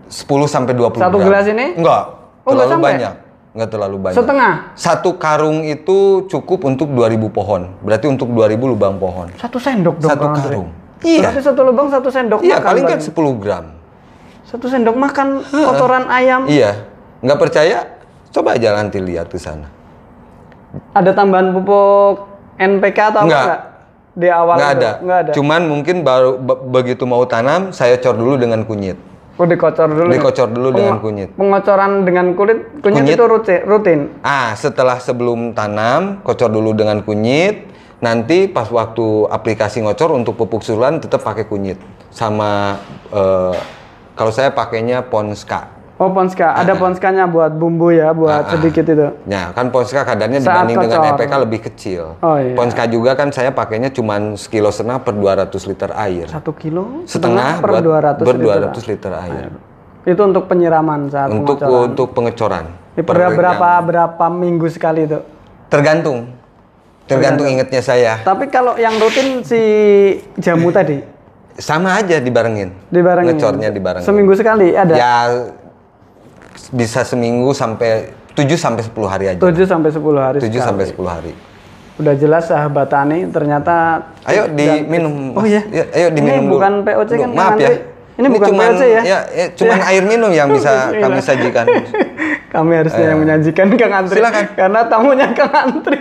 10 0.06 0.12
sampai 0.44 0.72
20 0.72 1.00
Satu 1.00 1.16
gram. 1.16 1.26
gelas 1.26 1.46
ini? 1.48 1.74
Enggak, 1.74 2.02
Oh, 2.44 2.52
enggak 2.52 2.68
terlalu 2.68 2.68
sampai? 2.70 2.88
banyak. 2.92 3.14
Enggak 3.54 3.68
terlalu 3.70 3.96
banyak. 3.98 4.16
Setengah? 4.16 4.52
Satu 4.76 5.10
karung 5.16 5.58
itu 5.62 5.98
cukup 6.28 6.60
untuk 6.64 6.92
2000 6.92 7.26
pohon. 7.28 7.72
Berarti 7.80 8.06
untuk 8.06 8.28
2000 8.28 8.68
lubang 8.68 9.00
pohon. 9.00 9.32
Satu 9.34 9.56
sendok 9.56 9.96
dong 9.96 10.10
Satu 10.10 10.24
Andre. 10.26 10.42
karung. 10.44 10.68
Iya. 11.00 11.20
Berarti 11.26 11.40
satu 11.42 11.60
lubang 11.62 11.88
satu 11.88 12.08
sendok 12.08 12.40
Iya, 12.40 12.56
makan. 12.56 12.68
paling 12.68 12.84
kan 12.84 12.98
berarti. 13.00 13.10
10 13.10 13.34
gram. 13.34 13.64
Satu 14.44 14.66
sendok 14.68 14.94
makan 14.94 15.28
kotoran 15.42 16.04
ayam. 16.06 16.46
Iya. 16.46 16.86
Nggak 17.18 17.38
percaya? 17.40 17.78
Coba 18.30 18.54
aja 18.54 18.70
nanti 18.70 19.02
lihat 19.02 19.26
ke 19.26 19.40
sana. 19.40 19.73
Ada 20.92 21.10
tambahan 21.12 21.52
pupuk 21.52 22.26
NPK 22.56 22.98
atau 23.10 23.22
Enggak. 23.24 23.42
enggak? 23.42 23.60
Di 24.14 24.28
awal 24.28 24.54
Nggak 24.54 24.70
itu? 24.70 24.78
ada. 24.78 24.90
Nggak 25.00 25.18
ada. 25.18 25.32
Cuman 25.32 25.60
mungkin 25.66 25.96
baru 26.00 26.30
be- 26.36 26.60
begitu 26.70 27.02
mau 27.02 27.24
tanam, 27.24 27.70
saya 27.70 27.98
cor 27.98 28.14
dulu 28.14 28.34
dengan 28.34 28.62
kunyit. 28.62 28.94
Oh 29.34 29.42
dikocor 29.42 29.90
dulu. 29.90 30.14
Dikocor 30.14 30.46
dulu 30.48 30.68
Pengo- 30.68 30.78
dengan 30.78 30.96
kunyit. 31.00 31.28
Pengocoran 31.34 31.92
dengan 32.04 32.26
kulit, 32.32 32.58
kunyit, 32.78 33.02
Kunyit. 33.02 33.18
itu 33.18 33.24
rutin. 33.26 33.60
rutin. 33.64 34.00
Ah, 34.20 34.54
setelah 34.54 35.02
sebelum 35.02 35.50
tanam, 35.52 36.22
kocor 36.22 36.46
dulu 36.46 36.70
dengan 36.70 37.02
kunyit. 37.02 37.66
Nanti 37.98 38.46
pas 38.46 38.70
waktu 38.70 39.02
aplikasi 39.26 39.82
ngocor 39.82 40.14
untuk 40.14 40.36
pupuk 40.36 40.62
susulan 40.62 41.02
tetap 41.02 41.18
pakai 41.20 41.42
kunyit. 41.44 41.82
Sama 42.08 42.78
eh, 43.10 43.58
kalau 44.14 44.30
saya 44.30 44.54
pakainya 44.54 45.02
Ponska. 45.02 45.73
Oh 45.94 46.10
Ponska, 46.10 46.50
Ah, 46.50 46.66
ada 46.66 46.74
Ponskanya 46.74 47.22
buat 47.24 47.54
bumbu 47.54 47.94
ya, 47.94 48.10
buat 48.10 48.50
sedikit 48.50 48.82
itu. 48.82 49.06
Ya, 49.24 49.54
kan 49.54 49.70
Ponska 49.70 50.02
kadarnya 50.02 50.42
Saat 50.42 50.66
dibanding 50.66 50.76
dengan 50.80 51.00
kocor. 51.00 51.14
EPK 51.14 51.32
lebih 51.38 51.60
kecil. 51.62 52.02
Oh, 52.18 52.34
iya. 52.34 52.50
Ponska 52.52 52.82
juga 52.84 53.14
kan 53.14 53.30
saya 53.30 53.54
pakainya 53.54 53.88
cuma 53.88 54.34
sekilo 54.34 54.74
setengah 54.74 54.98
per 54.98 55.14
200 55.14 55.54
liter 55.64 55.94
air. 55.94 56.26
Satu 56.26 56.50
kilo 56.50 57.06
Setengah 57.06 57.62
per 57.62 57.70
buat 57.70 57.82
200 58.18 58.26
per 58.26 58.34
liter. 58.34 58.74
200 58.74 58.90
liter 58.90 59.12
air. 59.14 59.48
Itu 60.04 60.20
untuk 60.20 60.44
penyiraman 60.44 61.00
saat 61.08 61.30
Untuk 61.30 61.56
pengocoran. 61.56 61.86
untuk 61.86 62.06
pengecoran. 62.10 62.64
Per 62.96 63.16
berapa, 63.30 63.68
berapa 63.80 64.26
minggu 64.28 64.66
sekali 64.68 65.06
itu? 65.06 65.18
tergantung. 65.64 66.26
Tergantung 67.04 67.46
ingetnya 67.46 67.82
saya. 67.82 68.18
Tapi 68.18 68.46
kalau 68.46 68.74
yang 68.74 68.96
rutin 68.96 69.42
si 69.42 69.60
jamu 70.36 70.70
tadi 70.70 71.02
Sama 71.54 71.94
aja 71.94 72.18
dibarengin. 72.18 72.74
dibarengin. 72.88 73.34
Ngecornya 73.34 73.70
dibarengin. 73.70 74.02
Seminggu 74.02 74.34
sekali 74.34 74.72
ada. 74.72 74.90
Ya 74.90 75.14
bisa 76.74 77.06
seminggu 77.06 77.54
sampai 77.54 78.10
7 78.34 78.50
sampai 78.58 78.82
10 78.82 79.06
hari 79.06 79.24
aja. 79.30 79.38
7 79.38 79.54
sampai 79.62 79.90
10 79.90 80.02
hari 80.18 80.38
7 80.38 80.50
sekali. 80.50 80.58
sampai 80.60 80.84
10 80.90 81.06
hari. 81.08 81.32
Udah 81.94 82.14
jelas 82.18 82.42
sahabat 82.44 82.90
tani 82.90 83.30
ternyata 83.30 84.02
Ayo 84.26 84.50
dan- 84.50 84.82
diminum. 84.82 85.30
Oh 85.32 85.40
Mas. 85.40 85.54
iya. 85.54 85.62
Ya, 85.70 85.84
ayo 85.94 86.08
diminum 86.10 86.34
Ini 86.34 86.42
dulu. 86.42 86.54
bukan 86.58 86.72
POC 86.82 87.10
kan 87.14 87.30
Maaf 87.30 87.54
ya. 87.54 87.70
Andri? 87.70 87.76
Ini, 88.14 88.26
bukan 88.30 88.48
cuman, 88.50 88.66
POC 88.68 88.82
ya? 88.84 89.02
Ya, 89.02 89.18
ya, 89.30 89.46
cuman 89.54 89.76
Ya. 89.76 89.84
air 89.88 90.02
minum 90.02 90.30
yang 90.30 90.48
bisa 90.50 90.70
Iya. 90.90 91.00
kami 91.00 91.18
sajikan. 91.20 91.66
Kami 92.54 92.70
harusnya 92.72 93.06
yang 93.08 93.18
menyajikan 93.18 93.66
Kang 93.74 93.90
Antri. 93.92 94.18
Silakan. 94.18 94.46
Karena 94.54 94.80
tamunya 94.86 95.26
Kang 95.30 95.50
Antri. 95.50 95.98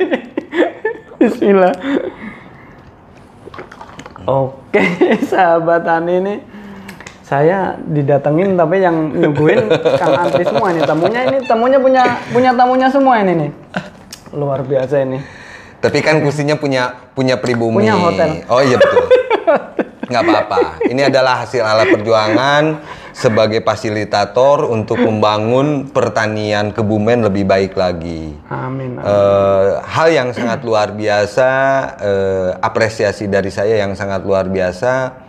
Bismillah. 1.18 1.74
Oke, 4.24 4.84
sahabat 5.26 5.84
Tani 5.84 6.14
ini 6.16 6.36
saya 7.24 7.80
didatengin 7.88 8.60
tapi 8.60 8.84
yang 8.84 9.16
nyuguhin 9.16 9.72
Kang 9.96 10.12
Antri 10.12 10.44
semua 10.44 10.76
ini 10.76 10.84
tamunya 10.84 11.22
ini 11.24 11.38
tamunya 11.48 11.80
punya 11.80 12.04
punya 12.36 12.52
tamunya 12.52 12.88
semua 12.92 13.24
ini 13.24 13.32
nih. 13.48 13.52
Luar 14.36 14.60
biasa 14.68 15.08
ini. 15.08 15.24
Tapi 15.80 16.00
kan 16.04 16.20
kursinya 16.20 16.60
punya 16.60 17.12
punya 17.16 17.40
pribumi. 17.40 17.80
Punya 17.84 17.96
hotel. 17.96 18.44
Oh 18.52 18.60
iya 18.60 18.76
betul. 18.76 19.08
Nggak 20.12 20.24
apa-apa. 20.28 20.60
Ini 20.84 21.08
adalah 21.08 21.48
hasil 21.48 21.64
ala 21.64 21.88
perjuangan 21.88 22.84
sebagai 23.16 23.64
fasilitator 23.64 24.68
untuk 24.68 25.00
membangun 25.00 25.88
pertanian 25.88 26.76
Kebumen 26.76 27.24
lebih 27.24 27.48
baik 27.48 27.78
lagi. 27.80 28.36
Amin. 28.52 29.00
amin. 29.00 29.06
Eh, 29.06 29.68
hal 29.80 30.08
yang 30.12 30.30
sangat 30.36 30.60
luar 30.66 30.92
biasa, 30.92 31.50
eh, 32.04 32.50
apresiasi 32.60 33.32
dari 33.32 33.54
saya 33.54 33.80
yang 33.80 33.96
sangat 33.96 34.28
luar 34.28 34.52
biasa 34.52 35.23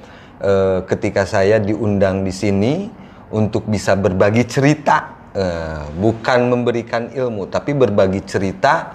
eh, 0.45 0.79
ketika 0.85 1.25
saya 1.25 1.57
diundang 1.57 2.21
di 2.21 2.31
sini 2.31 2.93
untuk 3.33 3.65
bisa 3.65 3.97
berbagi 3.97 4.45
cerita, 4.45 5.33
eh, 5.33 5.89
bukan 5.97 6.53
memberikan 6.53 7.09
ilmu, 7.09 7.49
tapi 7.49 7.73
berbagi 7.73 8.21
cerita 8.29 8.93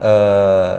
eh, 0.00 0.74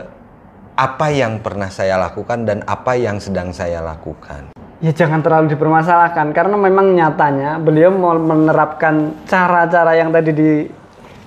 apa 0.78 1.06
yang 1.10 1.42
pernah 1.42 1.70
saya 1.70 1.98
lakukan 1.98 2.46
dan 2.46 2.58
apa 2.66 2.94
yang 2.98 3.18
sedang 3.18 3.50
saya 3.54 3.82
lakukan. 3.82 4.54
Ya 4.78 4.94
jangan 4.94 5.26
terlalu 5.26 5.58
dipermasalahkan 5.58 6.30
karena 6.30 6.54
memang 6.54 6.94
nyatanya 6.94 7.58
beliau 7.58 7.90
mau 7.90 8.14
menerapkan 8.14 9.10
cara-cara 9.26 9.98
yang 9.98 10.14
tadi 10.14 10.30
di, 10.30 10.50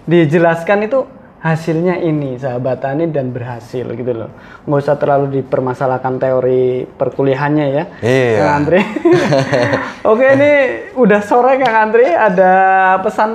dijelaskan 0.07 0.87
itu 0.87 1.03
hasilnya 1.41 1.97
ini 1.97 2.37
sahabat 2.37 2.85
tani 2.85 3.09
dan 3.09 3.33
berhasil 3.33 3.89
gitu 3.89 4.13
loh. 4.13 4.29
Nggak 4.69 4.81
usah 4.85 4.95
terlalu 4.95 5.41
dipermasalahkan 5.41 6.21
teori 6.21 6.85
perkuliahannya 6.85 7.65
ya. 7.67 7.83
Iya. 7.99 8.37
Kang 8.37 8.53
Andri. 8.61 8.81
Oke 10.11 10.25
ini 10.31 10.51
udah 10.93 11.21
sore 11.25 11.57
Kang 11.57 11.89
Andri 11.89 12.05
ada 12.05 12.53
pesan 13.01 13.31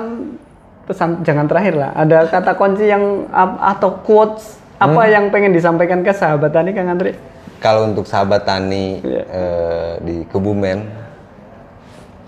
pesan 0.87 1.19
jangan 1.21 1.51
terakhir 1.51 1.75
lah. 1.75 1.91
Ada 1.93 2.31
kata 2.31 2.55
kunci 2.55 2.87
yang 2.87 3.27
atau 3.59 3.99
quotes 3.99 4.55
apa 4.79 5.09
yang 5.09 5.27
pengen 5.27 5.51
disampaikan 5.51 5.99
ke 5.99 6.15
sahabat 6.15 6.55
tani 6.55 6.71
Kang 6.71 6.87
Andri? 6.87 7.11
Kalau 7.59 7.91
untuk 7.91 8.07
sahabat 8.07 8.47
tani 8.47 9.03
Iya. 9.03 9.23
eh, 9.27 9.91
di 9.99 10.15
Kebumen, 10.29 10.77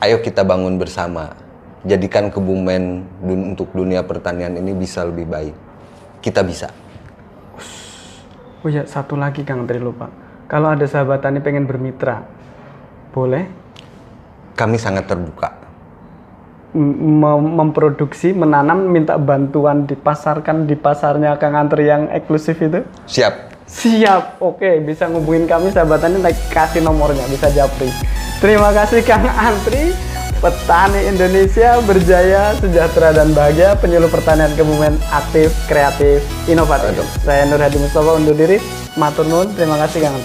ayo 0.02 0.20
kita 0.20 0.44
bangun 0.44 0.76
bersama. 0.76 1.32
Jadikan 1.88 2.28
Kebumen 2.28 3.08
dun- 3.24 3.56
untuk 3.56 3.72
dunia 3.72 4.04
pertanian 4.04 4.52
ini 4.52 4.76
bisa 4.76 5.08
lebih 5.08 5.24
baik. 5.24 5.69
Kita 6.20 6.44
bisa. 6.44 6.68
Oh 8.60 8.68
ya, 8.68 8.84
satu 8.84 9.16
lagi 9.16 9.48
Kang 9.48 9.64
Tri 9.64 9.80
lupa. 9.80 10.12
Kalau 10.52 10.76
ada 10.76 10.84
sahabat 10.84 11.24
tani 11.24 11.40
pengen 11.40 11.64
bermitra, 11.64 12.26
boleh 13.16 13.48
Kami 14.60 14.76
sangat 14.76 15.08
terbuka. 15.08 15.56
M- 16.76 17.24
mem- 17.24 17.54
memproduksi, 17.56 18.36
menanam, 18.36 18.92
minta 18.92 19.16
bantuan 19.16 19.88
dipasarkan 19.88 20.68
di 20.68 20.76
pasarnya 20.76 21.40
Kang 21.40 21.56
Antri 21.56 21.88
yang 21.88 22.12
eksklusif 22.12 22.60
itu? 22.60 22.84
Siap. 23.08 23.56
Siap, 23.70 24.42
oke 24.42 24.82
bisa 24.82 25.06
ngubungin 25.08 25.46
kami 25.48 25.72
sahabat 25.72 26.04
tani, 26.04 26.20
kasih 26.52 26.82
nomornya, 26.84 27.24
bisa 27.32 27.48
japri. 27.54 27.88
Terima 28.44 28.76
kasih 28.76 29.06
Kang 29.06 29.24
Antri, 29.30 29.96
petani 30.40 31.08
Indonesia 31.08 31.84
berjaya, 31.84 32.56
sejahtera 32.60 33.12
dan 33.12 33.36
bahagia, 33.36 33.76
penyuluh 33.80 34.08
pertanian 34.08 34.52
kebumen 34.56 34.96
aktif, 35.12 35.52
kreatif, 35.68 36.24
inovatif. 36.48 37.04
Saya 37.24 37.44
Nur 37.48 37.60
Hadi 37.60 37.78
Mustafa 37.80 38.16
undur 38.16 38.36
diri, 38.36 38.58
matur 38.96 39.28
nuwun, 39.28 39.52
terima 39.56 39.76
kasih 39.84 40.08
Kang. 40.08 40.16